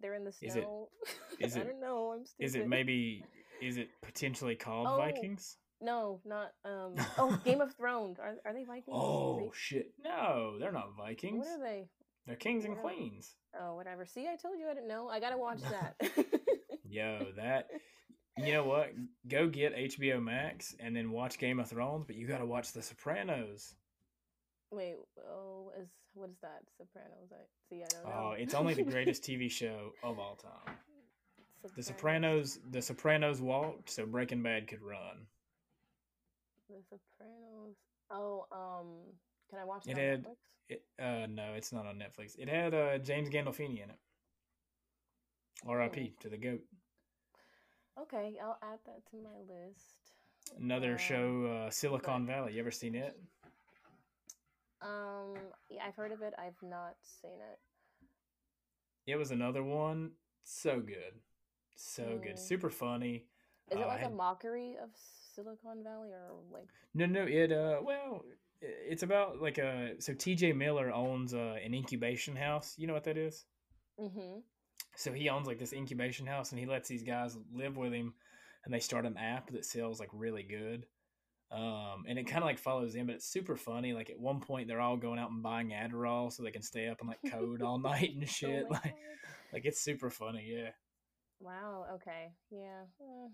[0.00, 0.88] They're in the Is it- snow.
[1.40, 2.12] is I it- don't know.
[2.16, 2.44] I'm stupid.
[2.46, 3.24] Is it maybe?
[3.62, 5.56] Is it potentially called Oh, Vikings?
[5.80, 6.94] No, not um.
[7.18, 8.18] Oh, Game of Thrones.
[8.18, 8.96] Are are they Vikings?
[8.96, 9.92] Oh they- shit!
[10.02, 11.44] No, they're not Vikings.
[11.46, 11.88] what are they?
[12.26, 12.96] They're kings and what are they?
[12.96, 13.34] queens.
[13.60, 14.06] Oh, whatever.
[14.06, 15.08] See, I told you I didn't know.
[15.08, 15.96] I gotta watch that.
[16.88, 17.68] Yo, that.
[18.36, 18.90] You know what?
[19.28, 22.72] Go get HBO Max and then watch Game of Thrones, but you got to watch
[22.72, 23.74] The Sopranos.
[24.74, 24.96] Wait.
[25.30, 26.62] Oh, is what is that?
[26.76, 27.30] Sopranos.
[27.32, 27.82] I see.
[27.82, 28.10] I don't know.
[28.30, 30.74] Oh, it's only the greatest TV show of all time.
[31.76, 35.26] The Sopranos, The Sopranos walked, so Breaking Bad could run.
[36.68, 37.76] The Sopranos.
[38.10, 38.86] Oh, um,
[39.48, 40.36] can I watch it, It on had- Netflix?
[40.70, 42.38] It, uh, no, it's not on Netflix.
[42.38, 43.98] It had uh, James Gandolfini in it.
[45.66, 46.14] R.I.P.
[46.20, 46.60] to the goat.
[48.00, 49.94] Okay, I'll add that to my list.
[50.58, 52.54] Another Uh, show, uh, Silicon Valley.
[52.54, 53.18] You ever seen it?
[54.82, 55.34] Um,
[55.70, 56.34] yeah, I've heard of it.
[56.38, 57.58] I've not seen it.
[59.06, 60.12] It was another one.
[60.42, 61.20] So good,
[61.76, 62.38] so good, Mm.
[62.38, 63.26] super funny.
[63.70, 66.68] Is Uh, it I like had- a mockery of Silicon Valley or like?
[66.92, 68.24] No, no, it uh, well,
[68.60, 70.52] it's about like a so T.J.
[70.52, 72.78] Miller owns uh, an incubation house.
[72.78, 73.46] You know what that is?
[73.98, 74.40] Mm-hmm.
[74.96, 78.14] So he owns like this incubation house, and he lets these guys live with him,
[78.64, 80.86] and they start an app that sells like really good.
[81.54, 83.92] Um, and it kind of like follows them, but it's super funny.
[83.92, 86.88] Like at one point, they're all going out and buying Adderall so they can stay
[86.88, 88.64] up and like code all night and shit.
[88.66, 88.92] Oh like, God.
[89.52, 90.52] like it's super funny.
[90.52, 90.70] Yeah.
[91.40, 91.86] Wow.
[91.94, 92.32] Okay.
[92.50, 92.82] Yeah.
[93.00, 93.28] eh,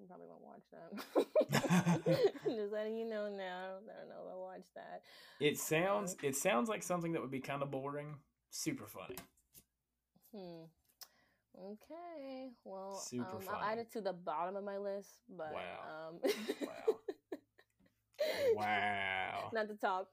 [0.00, 2.34] I probably won't watch that.
[2.44, 3.76] Just letting you know now.
[3.76, 4.30] I don't, know.
[4.30, 5.02] I'll watch that.
[5.40, 8.16] It sounds it sounds like something that would be kind of boring.
[8.50, 9.16] Super funny.
[10.34, 10.64] Hmm.
[11.58, 12.50] Okay.
[12.64, 16.08] Well, Super um, I'll add it to the bottom of my list, but Wow.
[16.10, 16.30] um,
[16.60, 16.98] Wow.
[18.54, 19.50] Wow.
[19.52, 20.08] not the top.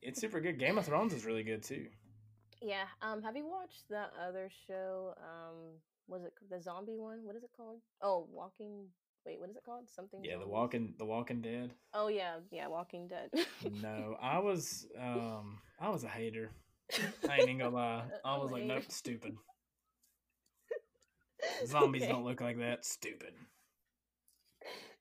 [0.00, 0.58] It's super good.
[0.58, 1.86] Game of Thrones is really good too.
[2.60, 2.84] yeah.
[3.00, 3.22] Um.
[3.22, 5.14] Have you watched that other show?
[5.18, 5.78] Um.
[6.08, 7.18] Was it the zombie one?
[7.24, 7.80] What is it called?
[8.02, 8.86] Oh, Walking.
[9.24, 9.38] Wait.
[9.40, 9.88] What is it called?
[9.94, 10.24] Something.
[10.24, 11.72] Yeah, the Walking the Walking Dead.
[11.94, 12.36] Oh yeah.
[12.50, 12.68] Yeah.
[12.68, 13.30] Walking Dead.
[13.80, 16.50] No, I was um I was a hater.
[17.28, 18.02] I ain't even gonna lie.
[18.24, 19.36] I I'm was like, nope, stupid.
[21.66, 22.12] Zombies Okay.
[22.12, 22.84] don't look like that.
[22.84, 23.32] Stupid.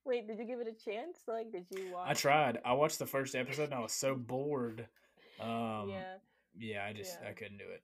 [0.05, 0.27] Wait.
[0.27, 1.19] Did you give it a chance?
[1.27, 2.09] Like, did you watch?
[2.09, 2.59] I tried.
[2.65, 4.87] I watched the first episode and I was so bored.
[5.39, 6.15] Um yeah.
[6.57, 7.29] yeah, I just Yeah.
[7.29, 7.81] I couldn't do it.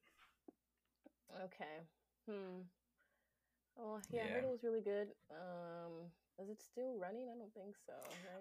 [1.45, 1.77] Okay.
[2.29, 2.61] Hmm.
[3.79, 5.07] Oh yeah, I heard it was really good.
[5.31, 6.09] Um,
[6.41, 7.27] is it still running?
[7.33, 7.93] I don't think so.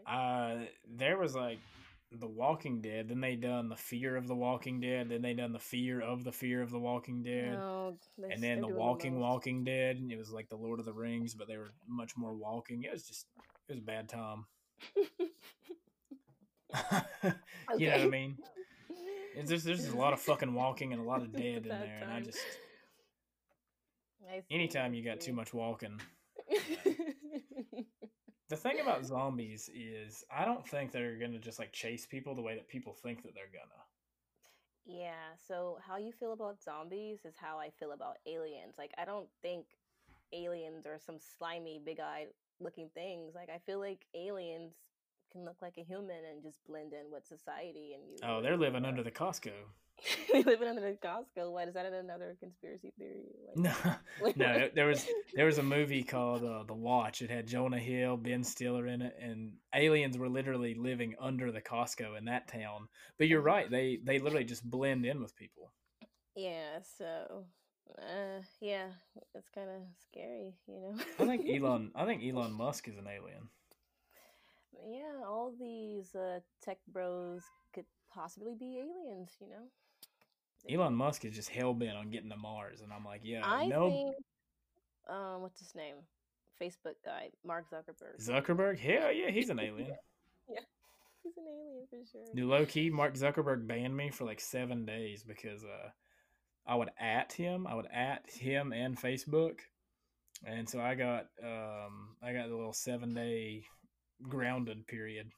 [0.07, 0.63] Right?
[0.63, 1.59] Uh there was like
[2.13, 5.53] The Walking Dead, then they done the Fear of the Walking Dead, then they done
[5.53, 7.53] the Fear of the Fear of the Walking Dead.
[7.53, 7.99] no,
[8.31, 9.23] and then the Walking most.
[9.23, 12.17] Walking Dead, and it was like the Lord of the Rings, but they were much
[12.17, 12.85] more walking.
[12.85, 13.27] It was just
[13.69, 14.47] it was a bad time.
[17.77, 18.39] You know what I mean?
[19.35, 21.81] It's just, there's just a lot of fucking walking and a lot of dead in
[21.81, 22.39] there, and I just
[24.29, 26.01] I Anytime you got too much walking.
[28.49, 32.43] The thing about zombies is I don't think they're gonna just like chase people the
[32.43, 33.83] way that people think that they're gonna.
[34.85, 38.75] yeah, so how you feel about zombies is how I feel about aliens.
[38.79, 39.67] Like I don't think
[40.33, 42.29] aliens are some slimy, big-eyed
[42.61, 43.35] looking things.
[43.35, 44.73] Like I feel like aliens
[45.33, 48.57] can look like a human and just blend in with society and you Oh, they're
[48.57, 49.53] living under the Costco.
[50.33, 51.51] They're living under the Costco.
[51.51, 53.33] What is that another conspiracy theory?
[53.49, 53.73] Like, No,
[54.37, 54.69] no.
[54.75, 57.23] There was there was a movie called uh, The Watch.
[57.23, 61.63] It had Jonah Hill, Ben Stiller in it, and aliens were literally living under the
[61.63, 62.89] Costco in that town.
[63.19, 65.73] But you're right; they they literally just blend in with people.
[66.35, 67.47] Yeah, so
[67.99, 68.89] uh yeah,
[69.35, 70.95] it's kind of scary, you know.
[71.19, 71.91] I think Elon.
[71.95, 73.49] I think Elon Musk is an alien.
[74.89, 79.65] yeah, all these uh tech bros could possibly be aliens, you know.
[80.69, 83.67] Elon Musk is just hell bent on getting to Mars, and I'm like, yeah, I
[83.67, 83.89] no.
[83.89, 84.17] think
[85.09, 85.97] um what's his name?
[86.61, 88.19] Facebook guy, Mark Zuckerberg.
[88.21, 89.95] Zuckerberg, hell yeah, he's an alien.
[90.49, 90.61] Yeah,
[91.23, 92.35] he's an alien for sure.
[92.35, 95.91] New low key, Mark Zuckerberg banned me for like seven days because uh,
[96.67, 97.67] I would at him.
[97.67, 99.61] I would at him and Facebook,
[100.45, 103.65] and so I got um, I got the little seven day
[104.29, 105.31] grounded period.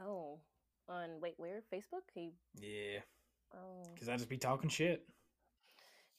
[0.00, 0.40] Oh,
[0.88, 1.62] on wait, where?
[1.72, 2.02] Facebook?
[2.14, 3.00] He Yeah,
[3.54, 3.84] oh.
[3.94, 5.06] because I just be talking shit.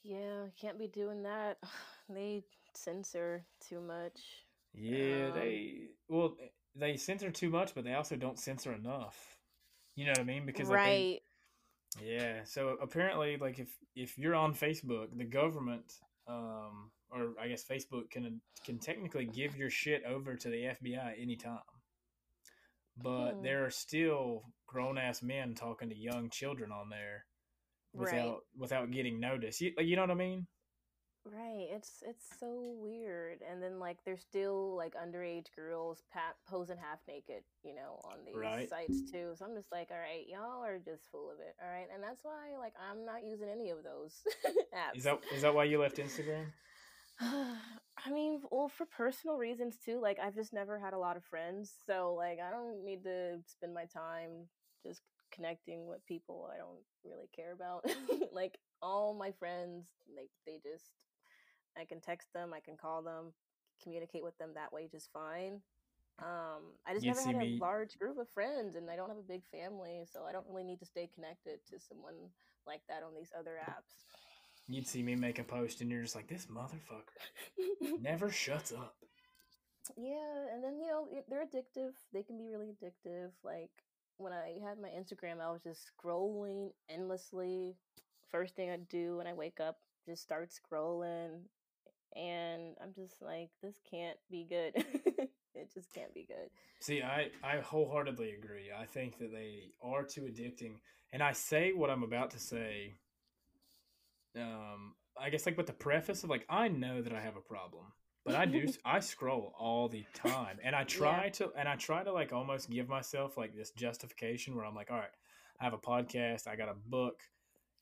[0.03, 1.57] Yeah, can't be doing that.
[2.07, 2.43] They
[2.75, 4.19] censor too much.
[4.75, 6.37] Yeah, Um, they well
[6.75, 9.17] they censor too much, but they also don't censor enough.
[9.95, 10.45] You know what I mean?
[10.45, 11.21] Because like, they- right.
[12.03, 12.43] Yeah.
[12.45, 15.93] So apparently, like if if you're on Facebook, the government,
[16.27, 21.19] um, or I guess Facebook can can technically give your shit over to the FBI
[21.21, 21.59] anytime.
[22.97, 23.41] But Hmm.
[23.43, 27.25] there are still grown ass men talking to young children on there
[27.93, 28.11] Right.
[28.13, 29.61] without without getting noticed.
[29.61, 30.47] You, you know what I mean?
[31.25, 36.77] Right, it's it's so weird, and then like there's still like underage girls pa- posing
[36.77, 38.69] half naked, you know, on these Right.
[38.69, 39.31] sites too.
[39.35, 42.03] So I'm just like, all right, y'all are just full of it, all right, and
[42.03, 44.21] that's why like I'm not using any of those
[44.75, 44.97] apps.
[44.97, 46.45] Is that is that why you left Instagram?
[47.19, 49.99] I mean, well, for personal reasons too.
[49.99, 53.39] Like I've just never had a lot of friends, so like I don't need to
[53.47, 54.47] spend my time
[54.85, 55.01] just
[55.31, 57.83] connecting with people I don't really care about.
[58.31, 60.91] like all my friends, like they just
[61.77, 63.33] I can text them, I can call them,
[63.83, 65.61] communicate with them that way just fine.
[66.19, 69.09] Um, I just You never had me- a large group of friends, and I don't
[69.09, 72.15] have a big family, so I don't really need to stay connected to someone
[72.65, 74.05] like that on these other apps.
[74.67, 77.03] You'd see me make a post, and you're just like, this motherfucker
[78.01, 78.95] never shuts up.
[79.97, 81.91] Yeah, and then you know they're addictive.
[82.11, 83.31] They can be really addictive.
[83.43, 83.69] Like
[84.17, 87.75] when I had my Instagram, I was just scrolling endlessly.
[88.31, 91.41] First thing I do when I wake up, just start scrolling,
[92.15, 94.73] and I'm just like, this can't be good.
[95.55, 96.49] it just can't be good.
[96.79, 98.69] See, I, I wholeheartedly agree.
[98.77, 100.75] I think that they are too addicting.
[101.11, 102.95] And I say what I'm about to say,
[104.37, 107.41] um, I guess like with the preface of like, I know that I have a
[107.41, 107.85] problem,
[108.25, 112.03] but I do, I scroll all the time and I try to, and I try
[112.03, 115.09] to like almost give myself like this justification where I'm like, all right,
[115.59, 117.21] I have a podcast, I got to book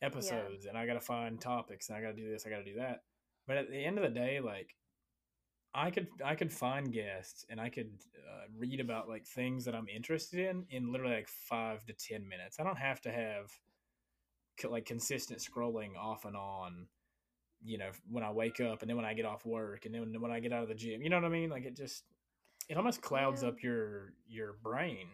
[0.01, 2.57] episodes and I got to find topics and I got to do this, I got
[2.57, 3.03] to do that.
[3.47, 4.75] But at the end of the day, like,
[5.75, 9.73] I could I could find guests and I could uh, read about like things that
[9.75, 12.59] I'm interested in in literally like five to ten minutes.
[12.59, 13.51] I don't have to have
[14.59, 16.87] co- like consistent scrolling off and on.
[17.65, 20.21] You know, when I wake up and then when I get off work and then
[20.21, 21.01] when I get out of the gym.
[21.01, 21.49] You know what I mean?
[21.49, 22.03] Like it just
[22.69, 23.49] it almost clouds Yeah.
[23.49, 25.07] up your your brain.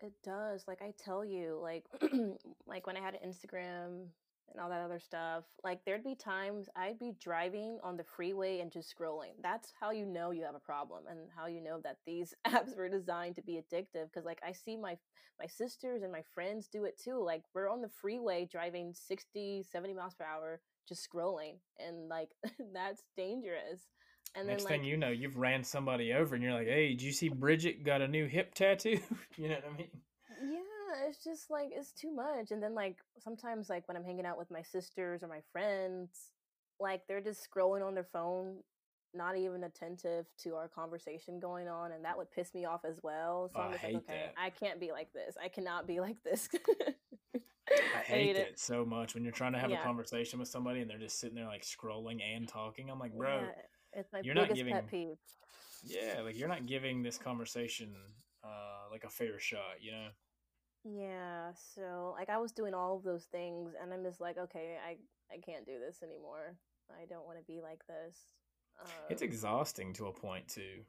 [0.00, 0.64] It does.
[0.68, 1.84] Like I tell you, like
[2.66, 4.08] like when I had an Instagram
[4.50, 8.60] and all that other stuff, like there'd be times I'd be driving on the freeway
[8.60, 9.32] and just scrolling.
[9.42, 12.76] That's how you know you have a problem and how you know that these apps
[12.76, 14.96] were designed to be addictive because like I see my
[15.38, 17.22] my sisters and my friends do it too.
[17.22, 22.30] Like we're on the freeway driving 60, 70 miles per hour just scrolling and like
[22.72, 23.88] that's dangerous.
[24.34, 26.90] And Next then like thing you know, you've ran somebody over and you're like, "Hey,
[26.90, 29.00] did you see Bridget got a new hip tattoo?"
[29.36, 29.90] you know what I mean?
[30.42, 30.75] yeah
[31.08, 34.38] it's just like it's too much and then like sometimes like when i'm hanging out
[34.38, 36.32] with my sisters or my friends
[36.80, 38.56] like they're just scrolling on their phone
[39.14, 43.00] not even attentive to our conversation going on and that would piss me off as
[43.02, 44.34] well so Oh, i'm I just like okay that.
[44.36, 46.48] i can't be like this i cannot be like this
[47.94, 49.80] I hate it so much when you're trying to have Yeah.
[49.80, 52.88] a conversation with somebody and they're just sitting there like scrolling and talking.
[52.88, 53.50] I'm like, bro, Yeah,
[54.00, 55.16] it's my you're not giving- pet peeve
[55.82, 57.94] yeah, like you're not giving this conversation
[58.44, 60.08] uh like a fair shot, you know?
[60.94, 64.76] Yeah so like i was doing all of those things and i'm just like okay
[64.86, 64.96] i
[65.34, 66.56] i can't do this anymore
[66.90, 68.16] I don't want to be like this.
[68.80, 70.84] Um, it's exhausting to a point too.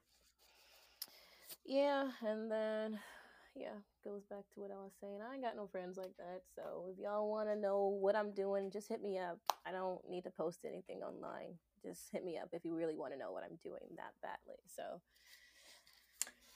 [1.66, 3.00] Yeah, and then
[3.56, 5.20] yeah, goes back to what I was saying.
[5.22, 6.41] I ain't got no friends like that.
[6.56, 9.39] So if y'all want to know what I'm doing, just hit me up.
[9.66, 11.56] I don't need to post anything online.
[11.84, 14.60] Just hit me up if you really want to know what I'm doing that badly.
[14.68, 15.02] So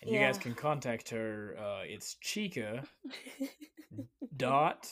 [0.01, 1.55] and you guys can contact her.
[1.59, 2.83] Uh, it's Chica
[4.37, 4.87] dot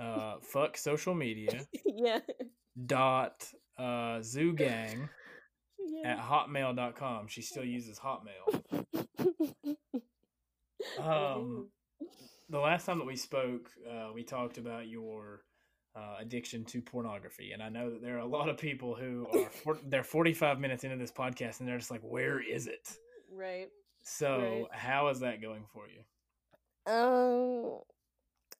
[0.00, 1.66] uh, fuck social media.
[1.84, 2.20] yeah.
[2.86, 3.44] Dot
[3.78, 5.08] uh, zoo gang
[5.78, 6.12] yeah.
[6.12, 7.28] at hotmail.com.
[7.28, 8.62] She still uses Hotmail.
[11.00, 11.68] um,
[12.48, 15.42] the last time that we spoke, uh, we talked about your
[15.96, 19.26] uh, addiction to pornography, and I know that there are a lot of people who
[19.32, 22.98] are for, they're 45 minutes into this podcast and they're just like, "Where is it?"
[23.32, 23.68] Right.
[24.08, 24.66] So, right.
[24.70, 26.92] how is that going for you?
[26.92, 27.80] Um,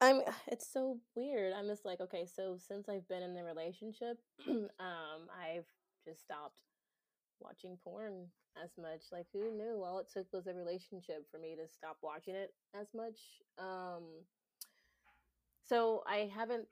[0.00, 0.22] I'm.
[0.48, 1.52] It's so weird.
[1.52, 4.18] I'm just like, okay, so since I've been in the relationship,
[4.48, 5.66] um, I've
[6.04, 6.62] just stopped
[7.40, 8.26] watching porn
[8.62, 9.02] as much.
[9.12, 9.84] Like, who knew?
[9.84, 13.18] All it took was a relationship for me to stop watching it as much.
[13.56, 14.02] Um,
[15.68, 16.66] so I haven't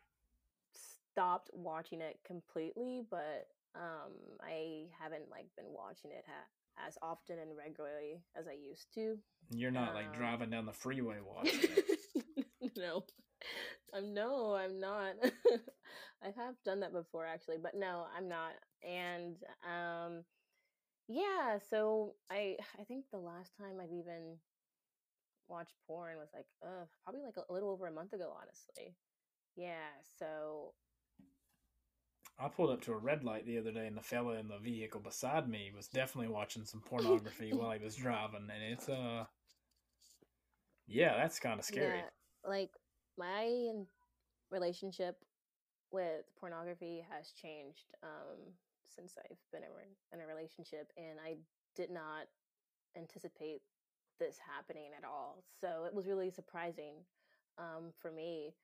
[1.12, 3.46] stopped watching it completely, but
[3.76, 4.12] um,
[4.42, 6.50] I haven't like been watching it ha-
[6.86, 9.18] as often and regularly as I used to.
[9.50, 12.76] You're not um, like driving down the freeway watching it.
[12.76, 13.04] no,
[13.94, 15.14] I'm no, I'm not.
[16.22, 18.52] I have done that before actually, but no, I'm not.
[18.82, 20.24] And um,
[21.08, 24.36] yeah, so I I think the last time I've even
[25.48, 28.96] watched porn was like uh probably like a little over a month ago, honestly.
[29.56, 30.72] Yeah, so
[32.38, 34.58] I pulled up to a red light the other day, and the fella in the
[34.58, 39.24] vehicle beside me was definitely watching some pornography while he was driving, and it's uh,
[40.86, 41.98] yeah, that's kind of scary.
[41.98, 42.70] Yeah, like
[43.16, 43.70] my
[44.50, 45.16] relationship
[45.92, 47.94] with pornography has changed.
[48.02, 48.54] Um,
[48.94, 49.62] since I've been
[50.12, 51.36] in a relationship, and I
[51.74, 52.26] did not
[52.96, 53.62] anticipate
[54.20, 55.42] this happening at all.
[55.60, 56.94] So it was really surprising
[57.58, 58.54] um, for me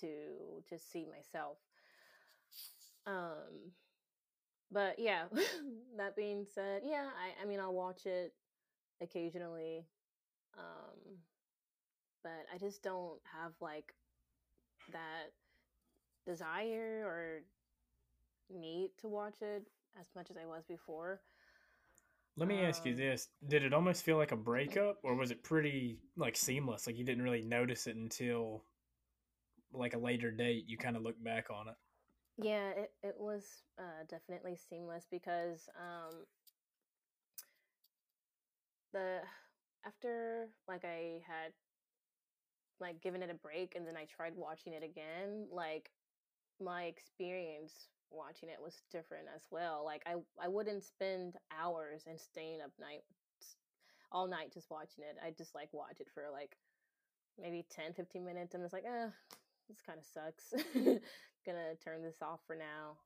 [0.00, 1.58] to just see myself.
[3.10, 3.72] Um,
[4.70, 5.24] but yeah,
[5.96, 8.32] that being said, yeah, I, I mean, I'll watch it
[9.00, 9.84] occasionally.
[10.56, 11.16] Um,
[12.22, 13.94] but I just don't have like
[14.92, 15.32] that
[16.26, 17.42] desire or
[18.52, 19.64] need to watch it
[19.98, 21.20] as much as I was before.
[22.36, 25.14] Let me um, ask you um, this: Did it almost feel like a breakup, or
[25.14, 26.86] was it pretty like seamless?
[26.86, 28.62] Like you didn't really notice it until
[29.72, 30.64] like a later date.
[30.68, 31.74] You kind of look back on it.
[32.42, 33.44] Yeah, it it was
[33.78, 36.24] uh, definitely seamless because um,
[38.92, 39.20] the
[39.86, 41.52] after like I had
[42.80, 45.90] like given it a break and then I tried watching it again, like
[46.60, 47.72] my experience
[48.10, 49.84] watching it was different as well.
[49.84, 53.02] Like I I wouldn't spend hours and staying up night
[54.12, 55.16] all night just watching it.
[55.24, 56.56] I just like watch it for like
[57.40, 59.10] maybe 10 15 minutes and it's like, "Uh,
[59.68, 60.54] this kind of sucks.
[61.44, 62.96] Gonna turn this off for now."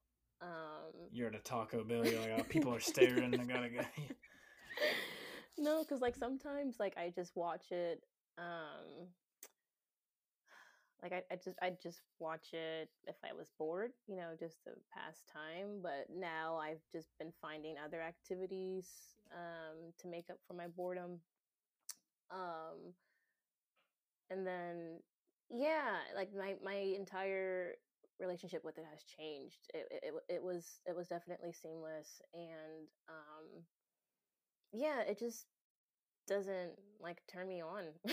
[0.40, 3.68] Um You're at a Taco Bell, you're like, "Oh, people are staring, I got to
[3.70, 3.80] go."
[5.58, 8.04] no, cuz like sometimes like I just watch it
[8.38, 9.08] um
[11.02, 14.62] like I, I just I just watch it if I was bored, you know, just
[14.64, 15.80] to pass time.
[15.82, 18.88] But now I've just been finding other activities
[19.32, 21.20] um, to make up for my boredom.
[22.30, 22.94] Um,
[24.30, 25.00] and then
[25.50, 27.74] yeah, like my my entire
[28.20, 29.68] relationship with it has changed.
[29.72, 33.62] It it, it was it was definitely seamless, and um,
[34.72, 35.46] yeah, it just
[36.26, 37.84] doesn't like turn me on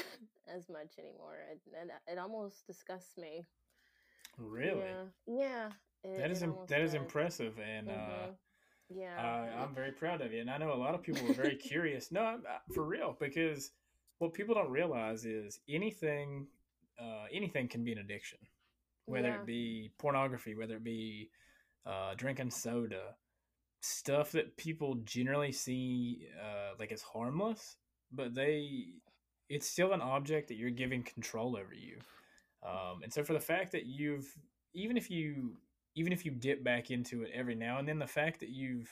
[0.54, 1.40] as much anymore.
[1.52, 3.44] It, it, it almost disgusts me.
[4.38, 4.80] Really?
[4.80, 5.06] Yeah.
[5.28, 5.70] yeah
[6.04, 8.30] it, that is that is impressive, and uh, mm-hmm.
[8.30, 8.34] uh,
[8.90, 10.42] yeah, uh, I'm very proud of you.
[10.42, 12.12] And I know a lot of people are very curious.
[12.12, 13.72] No, I'm, uh, for real, because
[14.20, 16.48] what people don't realize is anything,
[17.00, 18.40] uh, anything can be an addiction,
[19.06, 19.36] whether yeah.
[19.36, 21.30] it be pornography, whether it be
[21.86, 23.16] uh, drinking soda,
[23.82, 27.78] stuff that people generally see uh, like as harmless
[28.12, 28.86] but they
[29.50, 31.98] it's still an object that you're giving control over you.
[32.64, 34.28] Um, and so for the fact that you've
[34.74, 35.58] even if you
[35.96, 38.90] even if you dip back into it every now and then, the fact that you've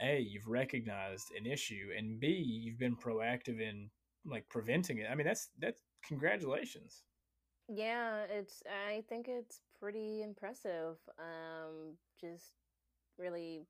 [0.00, 3.90] a you've recognized an issue and b you've been proactive in
[4.24, 5.08] like preventing it.
[5.10, 7.02] I mean that's that's congratulations.
[7.72, 10.96] Yeah, it's I think it's pretty impressive.
[11.18, 12.52] Um, just
[13.18, 13.66] really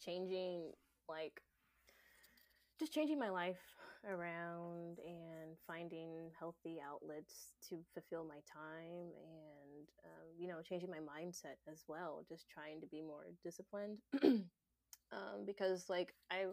[0.00, 0.72] changing
[1.08, 1.42] like
[2.78, 3.60] just changing my life
[4.08, 10.98] around and finding healthy outlets to fulfill my time and um, you know changing my
[10.98, 16.46] mindset as well just trying to be more disciplined um, because like i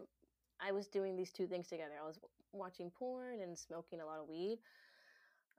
[0.60, 2.18] i was doing these two things together i was
[2.52, 4.58] watching porn and smoking a lot of weed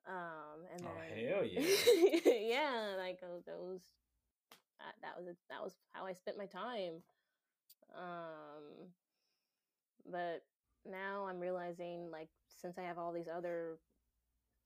[0.08, 1.62] um and Oh then hell yeah!
[2.26, 3.82] yeah like uh, those
[4.80, 7.04] that, that was that was how i spent my time
[7.96, 8.88] um
[10.12, 10.44] but
[10.90, 12.30] now i'm realizing like
[12.62, 13.78] since i have all these other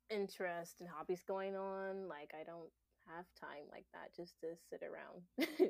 [0.09, 2.69] interests and hobbies going on like i don't
[3.07, 5.21] have time like that just to sit around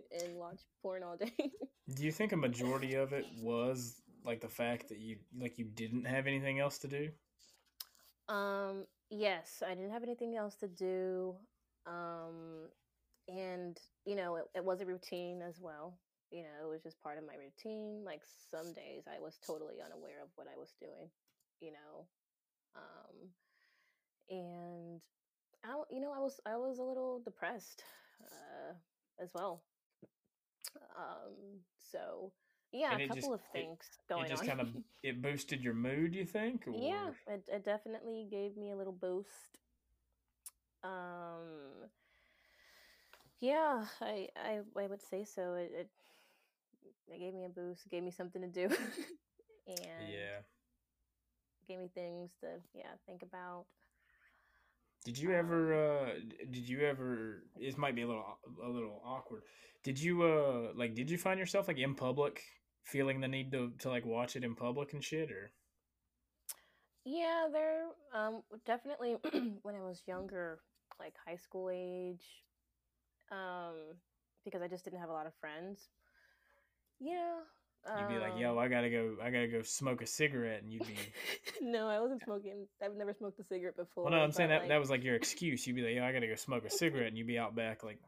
[0.22, 1.52] and watch porn all day
[1.96, 5.66] Do you think a majority of it was like the fact that you like you
[5.66, 7.10] didn't have anything else to do?
[8.30, 11.36] um yes i didn't have anything else to do
[11.86, 12.68] um
[13.28, 15.98] and you know it, it was a routine as well
[16.32, 19.76] you know it was just part of my routine like some days i was totally
[19.84, 21.10] unaware of what i was doing
[21.62, 22.06] you know
[22.76, 23.30] um
[24.30, 25.02] and
[25.64, 27.84] I, you know i was i was a little depressed
[28.24, 28.74] uh
[29.22, 29.64] as well
[30.98, 32.32] um so
[32.72, 34.68] yeah And a it just- couple of it- things going it just on kind of
[35.04, 36.14] it boosted your mood.
[36.16, 36.68] You think?
[36.68, 36.72] Or...
[36.72, 39.58] yeah it, it definitely gave me a little boost
[40.84, 41.90] um
[43.42, 45.90] yeah i i, I would say so it, it
[47.08, 48.66] it gave me a boost gave me something to do
[49.68, 50.42] and Yeah.
[51.68, 53.66] gave me things to yeah think about
[55.06, 55.74] Did you ever?
[55.74, 56.14] uh
[56.52, 57.44] Did you ever?
[57.60, 58.26] This might be a little
[58.64, 59.44] a little awkward.
[59.84, 60.96] Did you uh like?
[60.96, 62.44] Did you find yourself like in public
[62.84, 65.52] feeling the need to to like watch it in public and shit or?
[67.06, 67.86] yeah there
[68.16, 69.16] um definitely
[69.64, 70.60] when i was younger
[71.00, 72.26] like high school age
[73.32, 73.76] um
[74.44, 75.90] because i just didn't have a lot of friends
[77.00, 77.40] yeah
[77.88, 79.16] You'd be like, "Yo, um, I gotta go.
[79.22, 80.98] I gotta go smoke a cigarette," and you'd be.
[81.62, 82.68] no, I wasn't smoking.
[82.84, 84.06] I've never smoked a cigarette before.
[84.06, 85.68] Well, no, I'm saying that like, that was like your excuse.
[85.68, 87.84] You'd be like, "Yo, I gotta go smoke a cigarette," and you'd be out back
[87.84, 88.00] like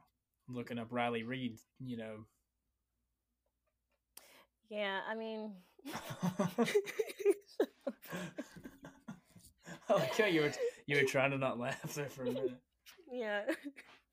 [0.49, 1.59] looking up Riley Reid.
[1.79, 2.15] You know.
[4.69, 5.53] Yeah, I mean,
[9.89, 10.51] okay, you were
[10.85, 12.59] you were trying to not laugh there for a minute.
[13.11, 13.43] yeah,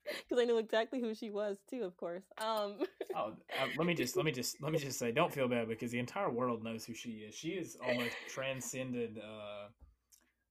[0.29, 1.83] because I knew exactly who she was too.
[1.83, 2.23] Of course.
[2.37, 2.75] Um.
[3.15, 5.67] Oh, uh, let me just let me just let me just say, don't feel bad
[5.67, 7.35] because the entire world knows who she is.
[7.35, 9.67] She is almost transcended uh,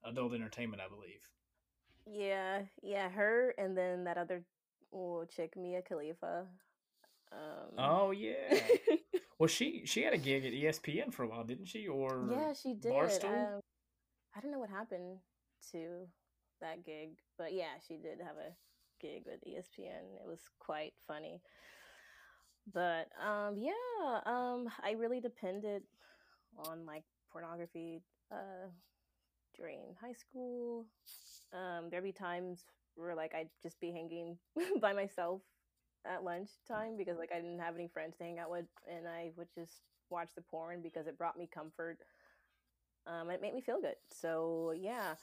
[0.09, 1.21] adult entertainment, I believe.
[2.07, 4.45] Yeah, yeah, her and then that other
[4.93, 6.47] oh, chick, Mia Khalifa.
[7.33, 8.61] Um, Oh yeah.
[9.39, 11.89] Well, she she had a gig at ESPN for a while, didn't she?
[11.89, 12.93] Or yeah, she did.
[12.93, 13.57] Barstool?
[13.57, 13.61] Um,
[14.37, 15.19] I don't know what happened
[15.73, 16.07] to
[16.61, 18.55] that gig, but yeah, she did have a
[19.05, 20.17] gig with ESPN.
[20.23, 21.43] It was quite funny.
[22.73, 25.83] But um, yeah, um, I really depended
[26.67, 28.03] on like pornography
[28.33, 28.69] uh,
[29.57, 30.87] during high school.
[31.53, 32.65] Um, there'd be times
[32.97, 34.39] where like I'd just be hanging
[34.81, 35.43] by myself
[36.07, 39.33] at lunchtime because like I didn't have any friends to hang out with, and I
[39.37, 41.99] would just watch the porn because it brought me comfort.
[43.07, 43.97] Um, it made me feel good.
[44.11, 45.15] So yeah.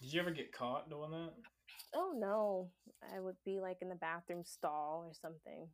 [0.00, 1.32] Did you ever get caught doing that?
[1.94, 2.70] Oh no,
[3.14, 5.68] I would be like in the bathroom stall or something.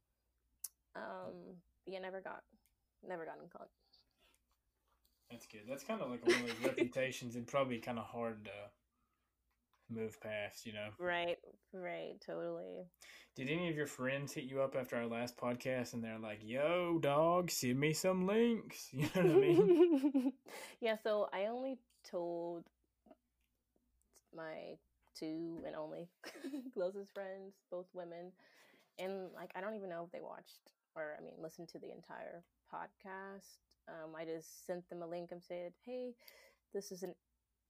[0.96, 1.56] Um,
[1.86, 2.42] yeah, never got,
[3.06, 3.68] never got gotten caught.
[5.30, 5.62] That's good.
[5.68, 8.50] That's kind of like one of those reputations and probably kind of hard to
[9.90, 10.88] move past, you know.
[10.98, 11.36] Right,
[11.72, 12.86] right, totally.
[13.36, 16.40] Did any of your friends hit you up after our last podcast and they're like,
[16.42, 20.32] "Yo, dog, send me some links." You know what I mean?
[20.80, 21.78] yeah, so I only
[22.10, 22.64] told
[24.34, 24.76] my
[25.14, 26.08] two and only
[26.74, 28.32] closest friends, both women,
[28.98, 31.92] and like I don't even know if they watched or I mean listened to the
[31.92, 33.58] entire podcast.
[33.88, 36.14] Um, I just sent them a link and said, "Hey,
[36.74, 37.14] this is an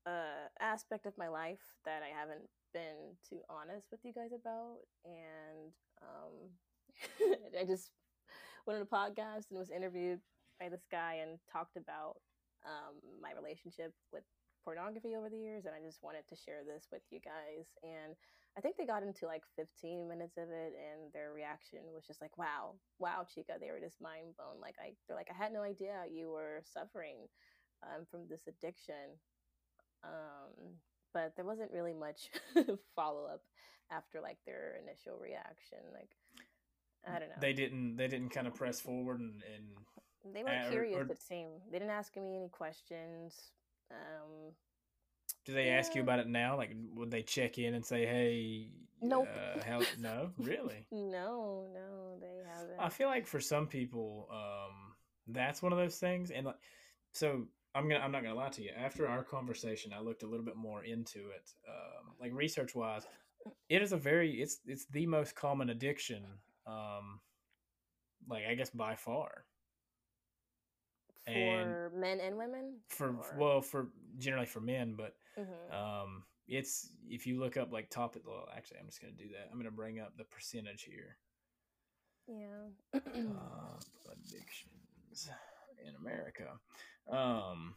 [0.07, 4.79] uh, aspect of my life that I haven't been too honest with you guys about,
[5.05, 5.73] and
[6.03, 7.91] um, I just
[8.67, 10.21] went on a podcast and was interviewed
[10.61, 12.17] by this guy and talked about
[12.67, 14.25] um, my relationship with
[14.65, 17.67] pornography over the years, and I just wanted to share this with you guys.
[17.83, 18.15] And
[18.57, 22.21] I think they got into like 15 minutes of it, and their reaction was just
[22.21, 24.61] like, "Wow, wow, Chica!" They were just mind blown.
[24.61, 27.29] Like I, they're like, "I had no idea you were suffering
[27.83, 29.19] um, from this addiction."
[30.05, 30.79] Um,
[31.15, 32.31] but there wasn't really much
[32.97, 33.43] follow up
[33.91, 35.79] after like their initial reaction.
[35.93, 36.11] Like
[37.07, 37.35] I don't know.
[37.41, 37.97] They didn't.
[37.97, 40.99] They didn't kind of press forward and, and They were curious.
[41.09, 43.53] or- it seemed they didn't ask me any questions.
[43.91, 44.53] Um,
[45.45, 46.57] do they ask you about it now?
[46.57, 48.71] Like, would they check in and say, "Hey,
[49.01, 49.29] Nope.
[49.29, 49.81] Uh, how?
[49.99, 52.79] No, really." no, no, they haven't.
[52.79, 54.93] I feel like for some people, um,
[55.29, 56.57] that's one of those things, and like,
[57.13, 58.71] so I'm gonna I'm not gonna lie to you.
[58.77, 63.07] After our conversation, I looked a little bit more into it, um, like research wise.
[63.69, 66.25] It is a very it's it's the most common addiction,
[66.67, 67.21] um,
[68.29, 69.45] like I guess by far
[71.33, 72.81] for And- men and women.
[72.89, 75.73] for Or- well for generally for men, but Mhm.
[75.73, 78.17] um, it's if you look up like top.
[78.25, 79.49] Well, actually, I'm just gonna do that.
[79.51, 81.19] I'm gonna bring up the percentage here.
[82.27, 82.69] yeah.
[82.93, 82.99] uh,
[84.13, 85.31] addictions
[85.83, 86.61] in America.
[87.09, 87.75] Um,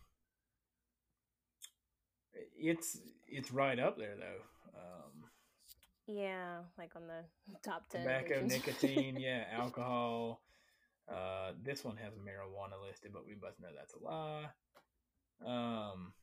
[2.57, 2.97] it's
[3.27, 4.41] it's right up there though.
[4.79, 5.29] Um,
[6.07, 7.23] yeah, like on the
[7.63, 8.01] top ten.
[8.01, 8.51] tobacco, addictions.
[8.81, 10.41] nicotine, yeah, alcohol.
[11.09, 14.45] Uh, this one has marijuana listed, but we both know that's a lie.
[15.45, 16.13] Um,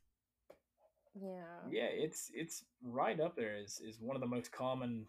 [1.14, 1.70] yeah.
[1.70, 3.56] yeah, it's it's right up there.
[3.56, 5.06] Is is one of the most common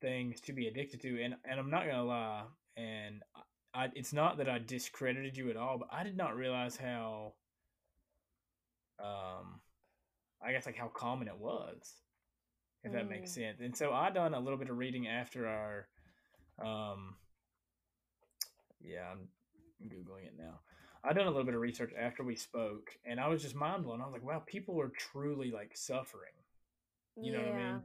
[0.00, 2.42] things to be addicted to, and and I'm not gonna lie,
[2.76, 3.22] and
[3.74, 7.34] I, it's not that I discredited you at all, but I did not realize how,
[9.00, 9.60] um,
[10.42, 11.94] I guess like how common it was,
[12.84, 13.34] if that makes Mm.
[13.34, 13.60] sense.
[13.60, 15.88] And so I done a little bit of reading after our,
[16.60, 17.16] um,
[18.84, 19.28] yeah, I'm
[19.88, 20.60] googling it now.
[21.04, 23.84] I done a little bit of research after we spoke, and I was just mind
[23.84, 24.00] blown.
[24.00, 26.32] I was like, wow, people are truly like suffering
[27.16, 27.82] You know what I mean?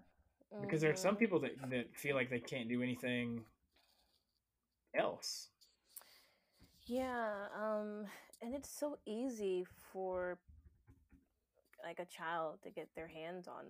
[0.61, 1.19] because there are some mhm.
[1.19, 3.45] people that that feel like they can't do anything
[4.95, 5.49] else.
[6.87, 8.05] Yeah, um,
[8.41, 10.39] and it's so easy for
[11.83, 13.65] like a child to get their hands on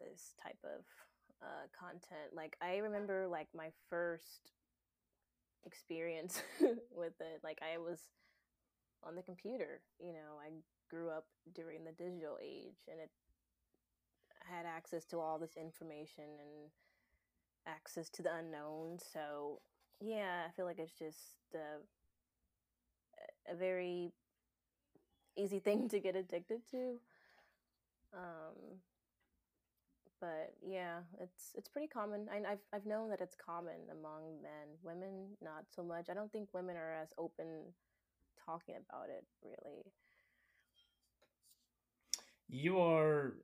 [0.00, 0.84] this type of
[1.42, 2.34] uh, content.
[2.34, 4.52] Like I remember, like my first
[5.64, 6.42] experience
[6.94, 7.40] with it.
[7.42, 8.00] Like I was
[9.04, 9.80] on the computer.
[9.98, 10.50] You know, I
[10.90, 13.10] grew up during the digital age, and it
[14.50, 16.70] had access to all this information and
[17.66, 18.98] access to the unknown.
[19.12, 19.60] So
[20.00, 21.82] yeah, I feel like it's just uh,
[23.50, 24.12] a very
[25.36, 27.00] easy thing to get addicted to.
[28.14, 28.80] Um,
[30.20, 32.26] but yeah, it's it's pretty common.
[32.32, 34.76] I, I've I've known that it's common among men.
[34.82, 36.08] Women, not so much.
[36.10, 37.46] I don't think women are as open
[38.44, 39.24] talking about it.
[39.42, 39.84] Really.
[42.48, 43.34] You are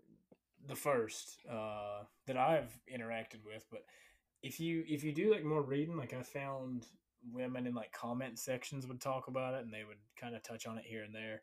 [0.66, 3.84] the first uh, that I've interacted with, but
[4.42, 6.86] if you if you do like more reading, like I found
[7.32, 10.66] women in like comment sections would talk about it and they would kind of touch
[10.66, 11.42] on it here and there.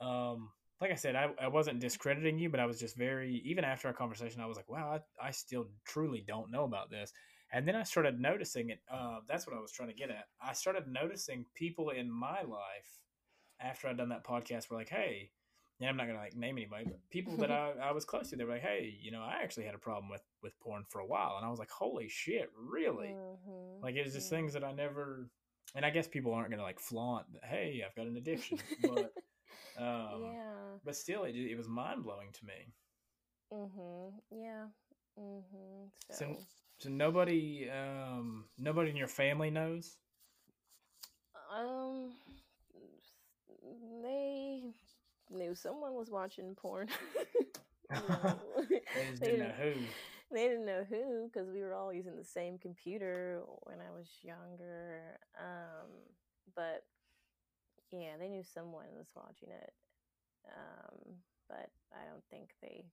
[0.00, 0.50] Um,
[0.80, 3.88] like I said, I, I wasn't discrediting you, but I was just very even after
[3.88, 7.12] our conversation, I was like, wow, I, I still truly don't know about this.
[7.52, 8.80] And then I started noticing it.
[8.92, 10.26] Uh, that's what I was trying to get at.
[10.42, 13.00] I started noticing people in my life
[13.60, 15.30] after I'd done that podcast were like, hey,
[15.80, 18.36] and I'm not gonna like name anybody, but people that I, I was close to,
[18.36, 21.00] they were like, hey, you know, I actually had a problem with with porn for
[21.00, 23.14] a while, and I was like, holy shit, really?
[23.14, 24.38] Mhm, Like it was just yeah.
[24.38, 25.28] things that I never.
[25.74, 29.12] And I guess people aren't gonna like flaunt, hey, I've got an addiction, but
[29.78, 30.78] um, yeah.
[30.84, 32.72] but still, it it was mind blowing to me.
[33.52, 34.12] Mm Mhm.
[34.30, 34.66] Yeah.
[35.18, 35.90] Mm Mhm.
[36.10, 36.36] So- So.
[36.78, 39.96] So nobody, um, nobody in your family knows.
[41.50, 42.12] Um,
[44.02, 44.62] they
[45.30, 46.88] knew someone was watching porn.
[48.94, 49.72] They just they didn't know who.
[50.32, 54.08] They didn't know who because we were all using the same computer when I was
[54.22, 55.18] younger.
[55.38, 55.88] Um,
[56.54, 56.82] but
[57.92, 59.72] yeah, they knew someone was watching it.
[60.46, 61.16] Um,
[61.48, 62.84] but I don't think they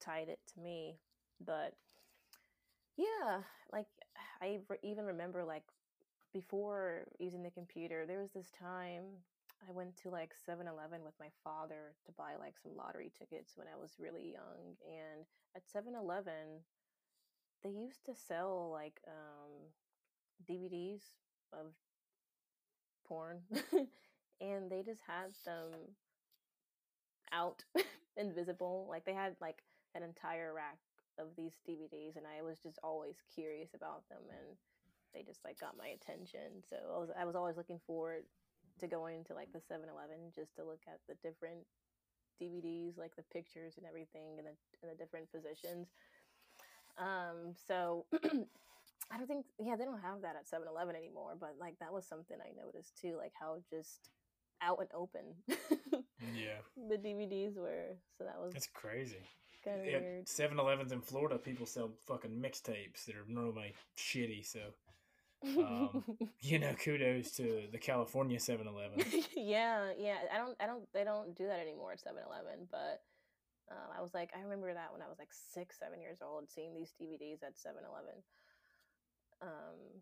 [0.00, 0.98] tied it to me.
[1.44, 1.74] But
[2.96, 3.42] yeah,
[3.72, 3.86] like
[4.40, 5.64] I re- even remember like
[6.32, 9.04] before using the computer, there was this time
[9.68, 13.52] I went to like 7 Eleven with my father to buy like some lottery tickets
[13.56, 14.76] when I was really young.
[14.86, 15.26] And
[15.56, 16.62] at 7 Eleven,
[17.62, 19.52] they used to sell like um,
[20.48, 21.02] DVDs
[21.52, 21.72] of
[23.08, 23.38] porn.
[24.40, 25.72] and they just had them
[27.32, 27.64] out
[28.16, 28.86] invisible.
[28.88, 29.62] Like they had like
[29.94, 30.78] an entire rack
[31.18, 34.22] of these DVDs, and I was just always curious about them.
[34.28, 34.56] And
[35.14, 36.62] they just like got my attention.
[36.68, 38.24] So I was I was always looking forward
[38.80, 41.64] to going to like the 7-Eleven just to look at the different
[42.40, 45.88] DVDs, like the pictures and everything, and the in the different positions.
[46.98, 48.04] Um, so
[49.10, 51.36] I don't think yeah they don't have that at 7-Eleven anymore.
[51.38, 54.10] But like that was something I noticed too, like how just
[54.62, 55.34] out and open
[56.34, 57.96] Yeah, the DVDs were.
[58.16, 59.20] So that was that's crazy.
[59.64, 60.26] kind of weird.
[60.26, 64.44] 7-Elevens in Florida, people sell fucking mixtapes that are normally shitty.
[64.44, 64.60] So
[65.44, 66.04] um,
[66.40, 69.04] you know, kudos to the California 7-Eleven.
[69.36, 70.16] yeah, yeah.
[70.32, 72.66] I don't, I don't, they don't do that anymore at 7-Eleven.
[72.70, 73.02] But
[73.70, 76.50] um, I was like, I remember that when I was like six, seven years old,
[76.50, 78.22] seeing these DVDs at 7-Eleven.
[79.42, 80.00] Um,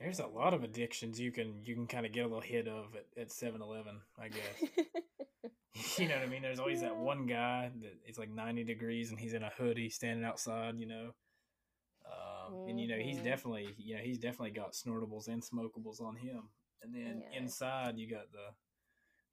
[0.00, 2.68] There's a lot of addictions you can you can kind of get a little hit
[2.68, 5.98] of at, at 7-Eleven, I guess.
[5.98, 6.42] you know what I mean?
[6.42, 6.88] There's always yeah.
[6.88, 10.78] that one guy that it's like 90 degrees and he's in a hoodie standing outside,
[10.78, 11.10] you know.
[12.06, 12.70] Um, mm-hmm.
[12.70, 13.26] And you know he's mm-hmm.
[13.26, 16.44] definitely you know he's definitely got snortables and smokables on him.
[16.82, 17.38] And then yeah.
[17.38, 18.54] inside you got the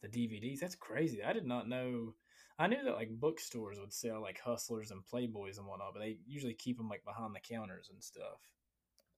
[0.02, 0.60] the DVDs.
[0.60, 1.24] That's crazy.
[1.24, 2.14] I did not know.
[2.58, 6.18] I knew that like bookstores would sell like Hustlers and Playboys and whatnot, but they
[6.26, 8.40] usually keep them like behind the counters and stuff.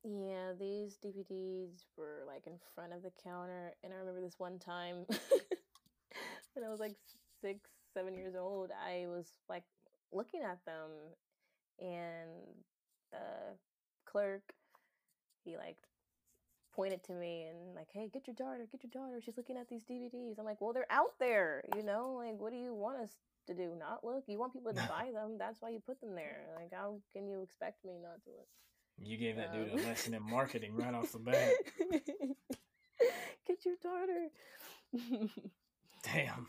[0.08, 4.58] Yeah, these DVDs were like in front of the counter, and I remember this one
[4.58, 5.06] time
[6.54, 6.96] when I was like
[7.42, 8.72] six, seven years old.
[8.72, 9.64] I was like
[10.14, 10.92] looking at them,
[11.80, 12.30] and
[13.12, 13.58] the
[14.06, 14.54] clerk
[15.44, 15.78] he like
[16.74, 19.20] pointed to me and like, "Hey, get your daughter, get your daughter.
[19.20, 22.14] She's looking at these DVDs." I'm like, "Well, they're out there, you know.
[22.18, 23.12] Like, what do you want us
[23.48, 23.76] to do?
[23.78, 24.24] Not look?
[24.28, 25.38] You want people to buy them?
[25.38, 26.48] That's why you put them there.
[26.56, 28.48] Like, how can you expect me not to look?"
[29.02, 31.52] You gave that um, dude a um, lesson in marketing right off the bat.
[33.48, 34.28] Get your daughter.
[36.04, 36.48] Damn.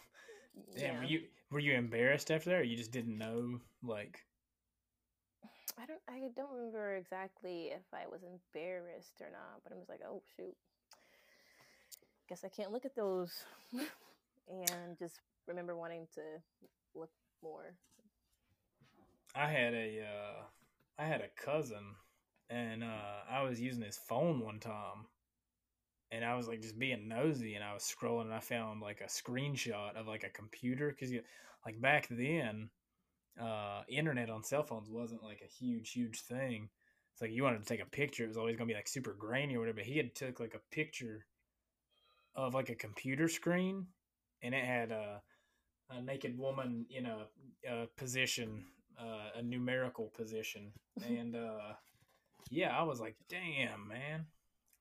[0.77, 0.77] Damn.
[0.77, 0.99] Yeah.
[0.99, 1.21] Were you
[1.51, 3.61] were you embarrassed after that, or you just didn't know?
[3.83, 4.25] Like,
[5.79, 6.01] I don't.
[6.09, 10.23] I don't remember exactly if I was embarrassed or not, but I was like, oh
[10.37, 10.57] shoot.
[12.29, 13.33] Guess I can't look at those,
[13.73, 16.21] and just remember wanting to
[16.95, 17.11] look
[17.43, 17.75] more.
[19.35, 20.43] I had a uh,
[20.99, 21.95] I had a cousin
[22.51, 25.07] and uh, I was using his phone one time,
[26.11, 29.01] and I was like just being nosy, and I was scrolling, and I found like
[29.01, 31.23] a screenshot of like a computer because you
[31.67, 32.71] like back then,
[33.41, 36.69] uh, internet on cell phones wasn't like a huge huge thing.
[37.13, 39.13] It's like you wanted to take a picture, it was always gonna be like super
[39.13, 39.77] grainy or whatever.
[39.77, 41.27] But he had took like a picture
[42.35, 43.87] of like a computer screen,
[44.43, 45.21] and it had a,
[45.91, 47.27] a naked woman in a,
[47.69, 48.65] a position,
[48.99, 50.73] uh, a numerical position,
[51.07, 51.75] and uh,
[52.51, 54.27] yeah, I was like, damn, man,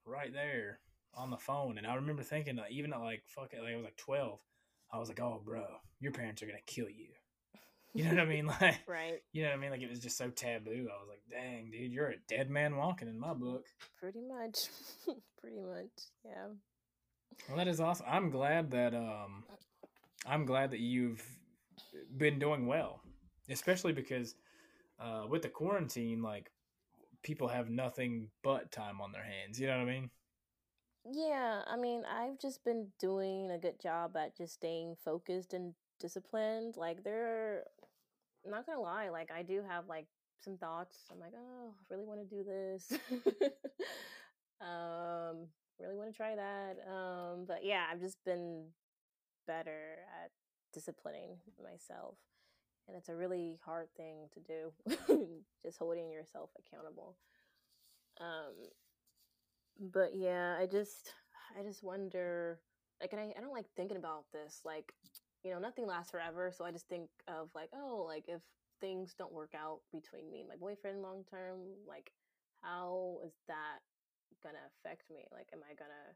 [0.04, 0.80] right there
[1.14, 1.78] on the phone.
[1.78, 4.38] And I remember thinking, like, even at like, fuck it, like I was like 12,
[4.92, 5.64] I was like, oh, bro,
[6.00, 7.08] your parents are going to kill you.
[7.94, 8.46] You know what I mean?
[8.60, 9.20] Like, right.
[9.32, 9.70] You know what I mean?
[9.70, 10.88] Like, it was just so taboo.
[10.90, 13.64] I was like, dang, dude, you're a dead man walking in my book.
[14.00, 14.58] Pretty much.
[15.40, 15.90] Pretty much.
[16.24, 16.54] Yeah.
[17.48, 18.06] Well, that is awesome.
[18.08, 19.44] I'm glad that, um,
[20.26, 21.22] I'm glad that you've
[22.16, 23.00] been doing well,
[23.48, 24.34] especially because,
[25.00, 26.50] uh, with the quarantine, like,
[27.22, 29.60] people have nothing but time on their hands.
[29.60, 30.10] You know what I mean?
[31.10, 35.74] Yeah, I mean, I've just been doing a good job at just staying focused and
[36.00, 36.76] disciplined.
[36.76, 37.64] Like, there,
[38.44, 40.06] I'm not gonna lie, like, I do have like
[40.40, 41.06] some thoughts.
[41.10, 42.92] I'm like, oh, I really want to do this.
[44.60, 45.48] um,
[45.80, 46.76] really want to try that.
[46.88, 48.66] Um, but yeah, I've just been
[49.46, 50.30] better at
[50.72, 52.16] disciplining myself
[52.88, 57.16] and it's a really hard thing to do just holding yourself accountable.
[58.20, 58.70] Um
[59.92, 61.12] but yeah i just
[61.56, 62.58] i just wonder
[63.00, 64.92] like and I, I don't like thinking about this like
[65.44, 68.40] you know nothing lasts forever so i just think of like oh like if
[68.80, 72.10] things don't work out between me and my boyfriend long term like
[72.62, 73.78] how is that
[74.42, 75.24] gonna affect me?
[75.32, 76.14] Like am i gonna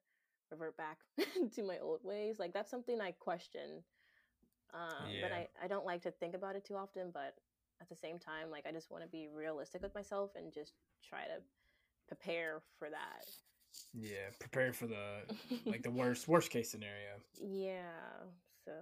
[0.50, 0.98] revert back
[1.54, 2.38] to my old ways?
[2.38, 3.82] Like that's something i question
[4.74, 5.20] um, yeah.
[5.22, 7.10] But I, I don't like to think about it too often.
[7.12, 7.34] But
[7.80, 10.72] at the same time, like I just want to be realistic with myself and just
[11.08, 11.42] try to
[12.08, 13.26] prepare for that.
[13.94, 15.22] Yeah, prepare for the
[15.66, 17.20] like the worst worst case scenario.
[17.40, 17.82] Yeah.
[18.64, 18.72] So.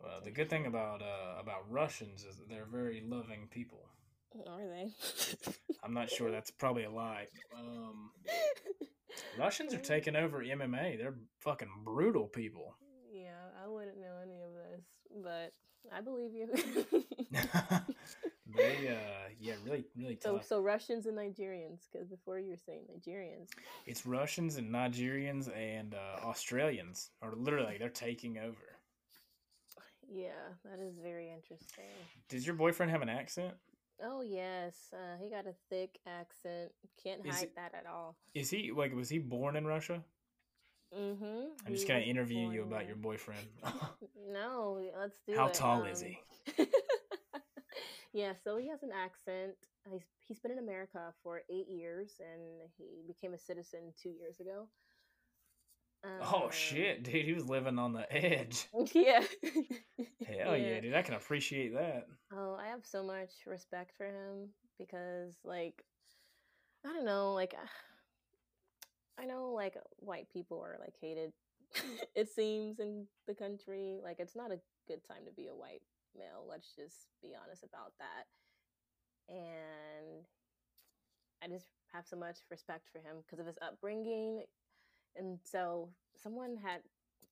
[0.00, 3.88] Well, the good thing about uh, about Russians is that they're very loving people.
[4.46, 4.92] Are they?
[5.82, 6.30] I'm not sure.
[6.30, 7.26] That's probably a lie.
[7.56, 8.10] Um,
[9.38, 10.98] Russians are taking over MMA.
[10.98, 12.76] They're fucking brutal people.
[13.68, 14.84] Wouldn't know any of this,
[15.22, 15.52] but
[15.94, 16.48] I believe you.
[18.56, 20.42] they, uh, yeah, really, really tough.
[20.42, 23.48] So, so Russians and Nigerians, because before you were saying Nigerians.
[23.86, 28.56] It's Russians and Nigerians and uh, Australians are literally they're taking over.
[30.10, 30.30] Yeah,
[30.64, 31.84] that is very interesting.
[32.28, 33.54] Does your boyfriend have an accent?
[34.02, 36.72] Oh yes, uh, he got a thick accent.
[37.02, 38.16] Can't hide it, that at all.
[38.34, 38.94] Is he like?
[38.94, 40.02] Was he born in Russia?
[40.96, 41.66] Mm-hmm.
[41.66, 43.46] I'm just gonna interview you about your boyfriend.
[44.32, 45.56] no, let's do How it.
[45.56, 46.18] How tall um, is he?
[48.12, 49.54] yeah, so he has an accent.
[49.90, 54.40] He's he's been in America for eight years, and he became a citizen two years
[54.40, 54.68] ago.
[56.04, 57.26] oh um, shit, dude!
[57.26, 58.66] He was living on the edge.
[58.94, 59.22] Yeah.
[60.26, 60.74] Hell yeah.
[60.74, 60.94] yeah, dude!
[60.94, 62.06] I can appreciate that.
[62.32, 65.84] Oh, I have so much respect for him because, like,
[66.86, 67.54] I don't know, like
[69.18, 71.32] I know like uh, white people are like hated
[71.76, 71.82] mm.
[72.14, 75.82] it seems in the country like it's not a good time to be a white
[76.16, 78.26] male let's just be honest about that
[79.28, 80.24] and
[81.42, 84.42] I I just have so much respect for him because of his upbringing.
[85.16, 86.80] And so someone had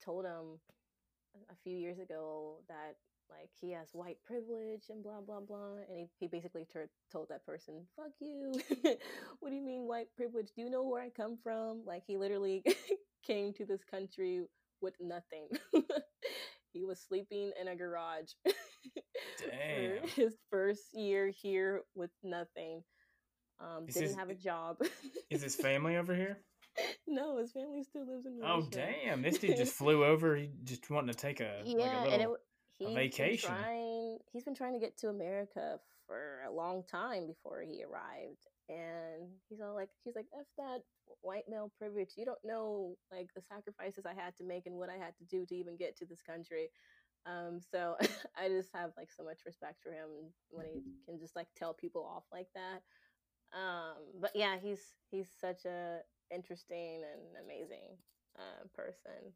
[0.05, 0.59] told him
[1.51, 2.97] a few years ago that
[3.31, 7.29] like he has white privilege and blah blah blah and he, he basically ter- told
[7.29, 8.53] that person fuck you
[9.41, 12.16] what do you mean white privilege do you know where i come from like he
[12.16, 12.64] literally
[13.27, 14.43] came to this country
[14.81, 15.49] with nothing
[16.72, 18.31] he was sleeping in a garage
[19.39, 20.07] Damn.
[20.09, 22.83] his first year here with nothing
[23.61, 24.77] um didn't his- have a job
[25.31, 26.39] Is his family over here?
[27.09, 29.22] no his family still lives in Oh damn!
[29.22, 30.37] This dude just flew over.
[30.37, 32.37] He just wanting to take a yeah, like a and it, little.
[32.79, 33.51] He's vacation.
[33.51, 37.83] Been trying, he's been trying to get to America for a long time before he
[37.83, 40.81] arrived, and he's all like, he's like, "F that
[41.22, 42.11] white male privilege.
[42.16, 45.24] You don't know like the sacrifices I had to make and what I had to
[45.24, 46.70] do to even get to this country."
[47.27, 47.97] Um, so
[48.39, 50.09] I just have like so much respect for him
[50.49, 52.83] when he can just like tell people off like that.
[53.53, 56.01] Um, but yeah, he's he's such a
[56.33, 57.97] interesting and amazing
[58.39, 59.33] uh, person.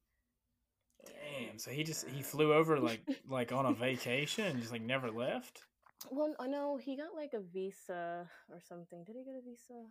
[1.07, 1.59] Damn!
[1.59, 5.11] So he just he flew over like like on a vacation and just like never
[5.11, 5.62] left.
[6.11, 9.05] Well, I know he got like a visa or something.
[9.05, 9.84] Did he get a visa?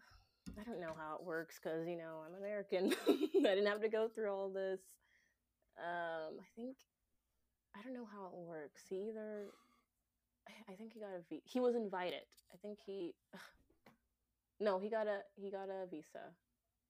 [0.60, 2.94] I don't know how it works because you know I'm American.
[3.08, 4.80] I didn't have to go through all this.
[5.78, 6.78] Um, I think
[7.76, 8.84] I don't know how it works.
[8.90, 9.46] He either
[10.68, 11.42] I- think he got a v.
[11.46, 12.26] He was invited.
[12.54, 13.14] I think he.
[14.62, 16.20] No, he got a he got a visa.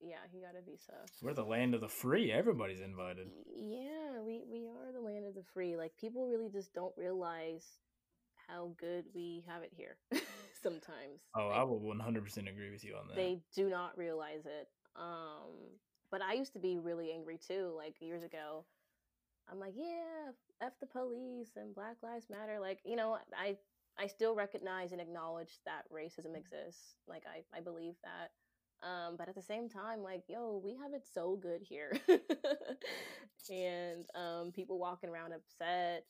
[0.02, 0.94] Yeah, he got a visa.
[1.22, 2.32] We're the land of the free.
[2.32, 3.28] Everybody's invited.
[3.56, 5.76] Yeah, we we are the land of the free.
[5.76, 7.66] Like people really just don't realize
[8.48, 9.98] how good we have it here.
[10.64, 11.22] Sometimes.
[11.36, 13.16] Oh, Like, I will one hundred percent agree with you on that.
[13.16, 14.68] they do not realize it.
[14.96, 15.52] Um,
[16.12, 17.74] but I used to be really angry too.
[17.76, 18.66] Like years ago,
[19.52, 20.32] I'm like, yeah,
[20.62, 22.60] f the police and Black Lives Matter.
[22.60, 23.58] Like you know, I
[23.98, 26.96] I still recognize and acknowledge that racism exists.
[27.08, 28.32] Like I I believe that.
[28.82, 31.92] Um, but at the same time, like, yo, we have it so good here.
[33.50, 36.06] and um, people walking around upset,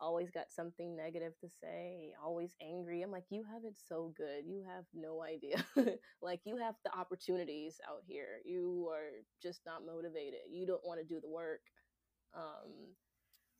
[0.00, 3.02] always got something negative to say, always angry.
[3.02, 4.44] I'm like, you have it so good.
[4.46, 5.64] You have no idea.
[6.22, 8.40] like, you have the opportunities out here.
[8.44, 9.10] You are
[9.42, 10.40] just not motivated.
[10.50, 11.60] You don't want to do the work.
[12.34, 12.94] Um,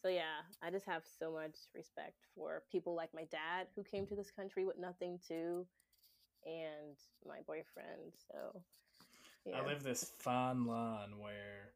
[0.02, 4.06] so yeah, I just have so much respect for people like my dad who came
[4.06, 5.66] to this country with nothing too,
[6.46, 8.12] and my boyfriend.
[8.32, 8.62] So
[9.44, 11.72] yeah, I live this fine line where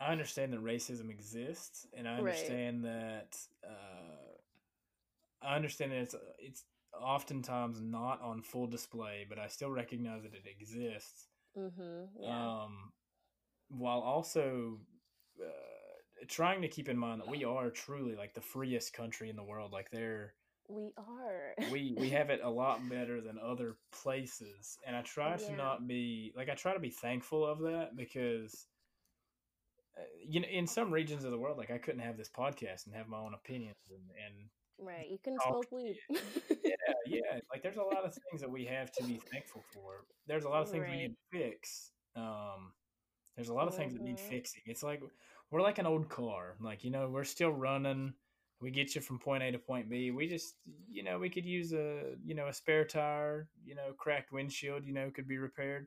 [0.00, 2.18] I understand that racism exists, and I Right.
[2.18, 4.36] understand that uh,
[5.42, 6.64] I understand that it's it's
[6.98, 11.28] oftentimes not on full display, but I still recognize that it exists.
[11.56, 12.92] mm-hmm, yeah, Um,
[13.70, 14.80] while also
[15.42, 19.36] uh, trying to keep in mind that we are truly like the freest country in
[19.36, 19.72] the world.
[19.72, 20.34] Like there,
[20.68, 21.54] we are.
[21.70, 25.86] we we have it a lot better than other places and i try to not
[25.86, 28.66] be like i try to be thankful of that because
[29.96, 32.86] uh, you know in some regions of the world like i couldn't have this podcast
[32.86, 34.34] and have my own opinions and, and
[34.78, 35.98] right, you can smoke weed.
[36.10, 36.70] yeah
[37.06, 40.44] yeah like there's a lot of things that we have to be thankful for there's
[40.44, 42.72] a lot of things we need to fix um
[43.36, 44.28] there's a lot of things that need Mhm.
[44.28, 45.02] fixing it's like
[45.50, 48.14] we're like an old car like you know we're still running
[48.60, 50.10] we get you from point A to point B.
[50.10, 50.54] We just,
[50.90, 54.84] you know, we could use a, you know, a spare tire, you know, cracked windshield,
[54.84, 55.86] you know, could be repaired.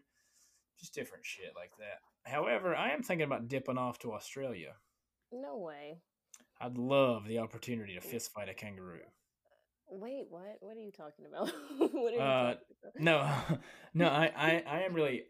[0.80, 2.00] Just different shit like that.
[2.32, 4.74] However, I am thinking about dipping off to Australia.
[5.32, 6.00] no way.
[6.62, 9.00] I'd love the opportunity to fist fight a kangaroo.
[9.90, 10.58] Wait, what?
[10.60, 11.52] What are you talking about?
[11.94, 13.02] what are you Uh, talking about?
[13.02, 13.58] No,
[13.94, 15.24] no, I, I, I am really.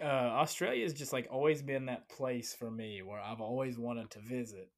[0.00, 4.10] Uh, Australia has just like always been that place for me where I've always wanted
[4.12, 4.70] to visit,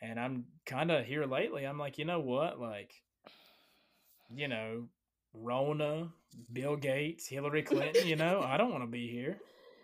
[0.00, 1.64] and I'm kind of here lately.
[1.64, 2.92] I'm like, you know what, like,
[4.34, 4.88] you know,
[5.34, 6.08] Rona,
[6.52, 8.06] Bill Gates, Hillary Clinton.
[8.06, 9.38] You know, I don't want to be here.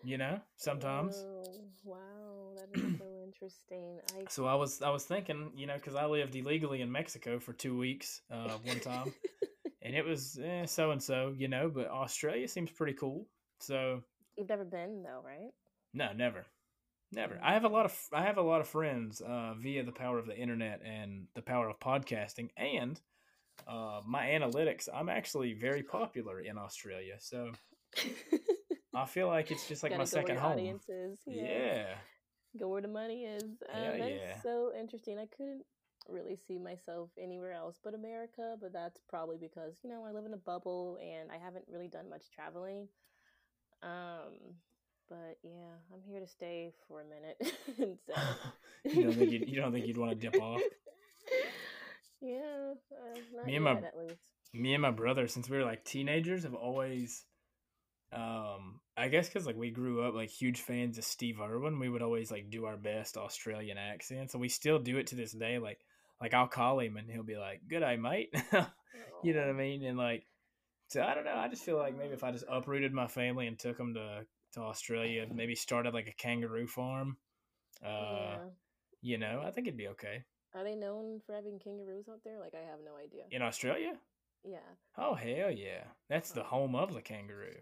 [0.05, 1.17] You know, sometimes.
[1.19, 1.43] Oh,
[1.85, 3.99] wow, that is so interesting.
[4.15, 7.39] I So I was I was thinking, you know, because I lived illegally in Mexico
[7.41, 9.13] for two weeks uh, one time,
[9.83, 11.69] and it was so and so, you know.
[11.69, 13.27] But Australia seems pretty cool.
[13.61, 14.03] So
[14.37, 15.51] You've never been though, right?
[15.95, 16.47] no, never,
[17.17, 17.41] never.
[17.43, 20.19] I have a lot of I have a lot of friends uh, via the power
[20.19, 23.01] of the internet and the power of podcasting and
[23.67, 24.89] uh, my analytics.
[24.93, 27.51] I'm actually very popular in Australia, so
[28.95, 30.53] I feel like it's just like my second home.
[30.53, 31.19] Audience is.
[31.27, 31.95] Yeah.
[32.59, 33.43] Go where the money is.
[33.43, 34.41] Um, Hell that's yeah.
[34.43, 35.19] so interesting.
[35.19, 35.65] I couldn't
[36.09, 40.25] really see myself anywhere else but America, but that's probably because, you know, I live
[40.25, 42.89] in a bubble and I haven't really done much traveling.
[43.83, 44.55] Um,
[45.09, 47.99] but yeah, I'm here to stay for a minute.
[48.07, 48.13] so
[48.85, 50.61] you don't think you'd, you don't think you'd want to dip off?
[52.21, 54.21] Yeah, uh, Me and my- at least.
[54.53, 57.25] me and my brother since we were like teenagers have always
[58.13, 61.89] um, I guess because like we grew up like huge fans of Steve Irwin, we
[61.89, 65.33] would always like do our best Australian accents, and we still do it to this
[65.33, 65.59] day.
[65.59, 65.79] Like,
[66.21, 68.31] like I'll call him and he'll be like, "Good day, mate."
[69.23, 69.85] you know what I mean?
[69.85, 70.25] And like,
[70.89, 71.35] so I don't know.
[71.37, 74.25] I just feel like maybe if I just uprooted my family and took them to
[74.57, 77.17] to Australia, maybe started like a kangaroo farm.
[77.85, 78.39] Uh, yeah.
[79.03, 80.25] you know, I think it'd be okay
[80.55, 82.39] Are they known for having kangaroos out there?
[82.41, 83.25] Like I have no idea.
[83.31, 83.93] in Australia.
[84.45, 84.69] Yeah.
[84.97, 87.61] Oh hell yeah, that's the home of the kangaroo.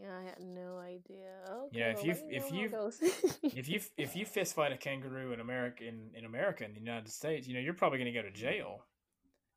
[0.00, 1.32] Yeah, I had no idea.
[1.50, 2.94] Okay, Yeah, if you- if know how it
[3.42, 6.72] you- if you if you fist fight a kangaroo in America in, in America in
[6.72, 8.86] the United States, you know you're probably going to go to jail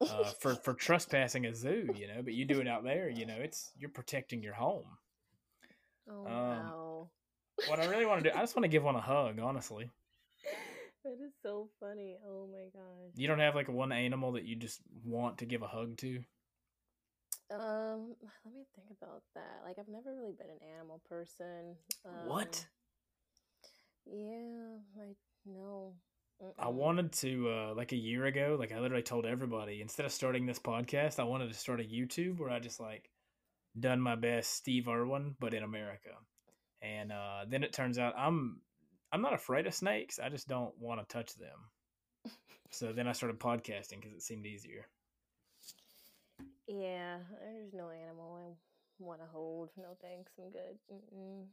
[0.01, 1.87] uh, for for trespassing a zoo.
[1.95, 4.85] You know, but you do it out there, you know, it's you're protecting your home.
[6.09, 7.09] Oh um, wow,
[7.67, 9.39] What I really want to do, I just want to give one a hug.
[9.39, 9.89] Honestly,
[11.03, 12.17] that is so funny.
[12.27, 13.11] Oh my gosh.
[13.15, 16.19] you don't have like one animal that you just want to give a hug to.
[17.51, 18.15] Um,
[18.45, 19.61] let me think about that.
[19.65, 21.75] Like I've never really been an animal person.
[22.05, 22.65] Um, What?
[24.05, 25.15] Yeah, I
[25.45, 25.93] no.
[26.59, 30.11] I wanted to uh, like a year ago, like I literally told everybody instead of
[30.11, 33.09] starting this podcast, I wanted to start a YouTube where I just like
[33.79, 36.09] done my best Steve Irwin, but in America.
[36.81, 38.61] And uh, then it turns out I'm
[39.11, 40.19] I'm not afraid of snakes.
[40.19, 41.59] I just don't want to touch them.
[42.71, 44.87] So then I started podcasting because it seemed easier.
[46.67, 48.55] Yeah, there's no animal I
[48.97, 49.69] want to hold.
[49.77, 50.79] No thanks, I'm good.
[50.91, 51.45] Mm-mm.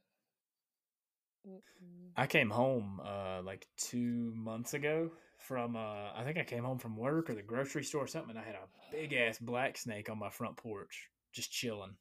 [1.46, 2.10] Mm-mm.
[2.16, 6.78] I came home uh, like two months ago from uh, I think I came home
[6.78, 9.76] from work or the grocery store or something, and I had a big ass black
[9.76, 11.96] snake on my front porch, just chilling.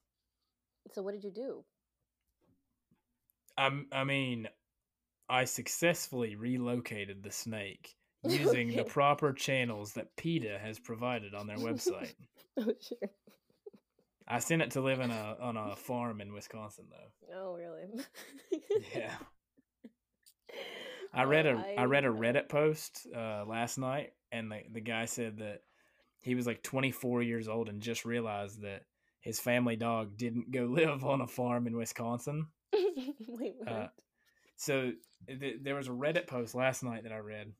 [0.93, 1.63] So what did you do?
[3.57, 4.47] I'm, I mean,
[5.29, 11.57] I successfully relocated the snake using the proper channels that PETA has provided on their
[11.57, 12.13] website.
[12.59, 13.09] oh sure.
[14.27, 17.35] I sent it to live in a on a farm in Wisconsin, though.
[17.35, 17.87] Oh really?
[18.93, 19.15] Yeah,
[21.13, 21.55] I read a
[21.87, 25.61] read a Reddit post uh, last night, and the the guy said that
[26.21, 28.83] he was like 24 years old and just realized that
[29.19, 32.47] his family dog didn't go live on a farm in Wisconsin.
[32.73, 33.67] Wait, what?
[33.67, 33.87] Uh,
[34.55, 34.91] so
[35.27, 37.51] th- there was a Reddit post last night that I read,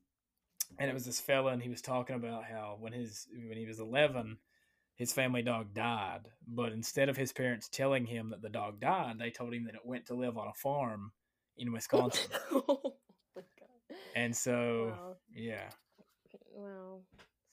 [0.77, 3.65] and it was this fella, and he was talking about how when his when he
[3.65, 4.38] was eleven,
[4.95, 9.18] his family dog died, but instead of his parents telling him that the dog died,
[9.18, 11.11] they told him that it went to live on a farm
[11.57, 12.30] in Wisconsin.
[12.52, 12.95] oh
[14.15, 15.15] and so Wow.
[15.34, 15.69] yeah,
[16.53, 16.99] Wow.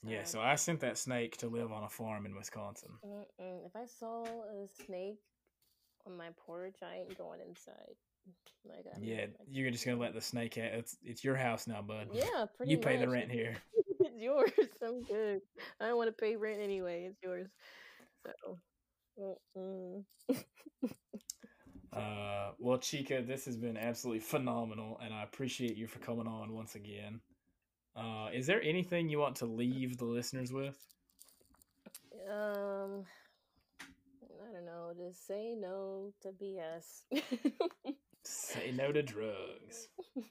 [0.06, 0.24] Yeah.
[0.24, 2.90] So I sent that snake to live on a farm in Wisconsin.
[3.04, 3.66] Mm-mm.
[3.66, 5.18] If I saw a snake
[6.06, 7.94] on my porch, I ain't going inside.
[8.68, 10.56] Like, I'm, Yeah, like- you're just gonna let the snake.
[10.56, 12.08] Ha- it's it's your house now, bud.
[12.12, 13.56] yeah, pretty you pay the rent here.
[14.00, 14.50] it's yours.
[14.82, 15.40] I'm good.
[15.80, 17.08] I don't want to pay rent anyway.
[17.08, 17.46] It's yours.
[18.26, 18.58] So.
[21.92, 26.52] Uh, well, Chica, this has been absolutely phenomenal, and I appreciate you for coming on
[26.52, 27.20] once again.
[27.96, 30.76] Uh, is there anything you want to leave the listeners with?
[32.30, 33.04] um,
[34.42, 34.92] I don't know.
[34.96, 37.02] Just say no to BS.
[38.22, 39.88] Say no to drugs.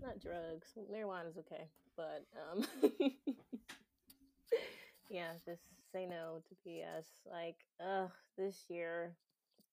[0.00, 0.68] Not drugs.
[0.92, 2.64] Marijuana's okay, but um,
[5.10, 5.62] yeah, just
[5.92, 7.06] say no to BS.
[7.30, 8.06] Like, uh,
[8.38, 9.16] this year,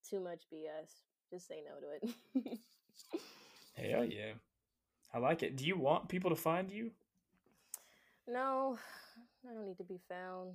[0.08, 0.90] too much BS.
[1.30, 2.58] Just say no to it.
[3.90, 4.32] Hell yeah,
[5.14, 5.56] I like it.
[5.56, 6.90] Do you want people to find you?
[8.28, 8.78] no,
[9.48, 10.52] I don't need to be found.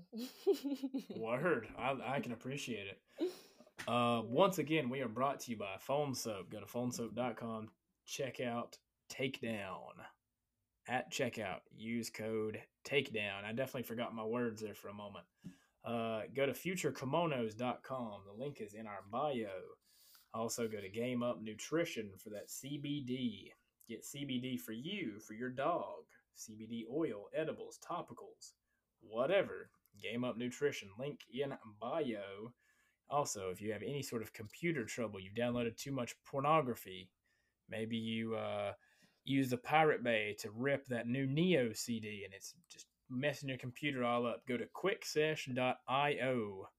[1.17, 3.31] Word, I, I can appreciate it.
[3.87, 6.49] Uh, once again, we are brought to you by Phone Soap.
[6.49, 7.69] Go to phonesoap.com.
[8.05, 8.77] Check out
[9.09, 9.93] Takedown.
[10.89, 13.43] At checkout, use code Takedown.
[13.45, 15.25] I definitely forgot my words there for a moment.
[15.83, 18.21] Uh, go to futurekimonos.com.
[18.25, 19.49] The link is in our bio.
[20.33, 23.51] Also, go to Game Up Nutrition for that CBD.
[23.87, 26.03] Get CBD for you, for your dog.
[26.37, 28.53] CBD oil, edibles, topicals,
[29.01, 29.69] whatever.
[30.01, 30.89] Game Up Nutrition.
[30.99, 32.53] Link in bio.
[33.09, 37.09] Also, if you have any sort of computer trouble, you've downloaded too much pornography,
[37.69, 38.73] maybe you uh,
[39.23, 43.57] use the Pirate Bay to rip that new Ne-Yo CD and it's just messing your
[43.57, 46.69] computer all up, go to quicksesh.io.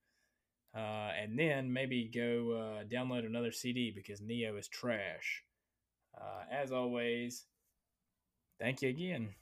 [0.76, 5.42] Uh, and then maybe go uh, download another CD because Ne-Yo is trash.
[6.16, 7.46] Uh, as always,
[8.60, 9.34] thank you again.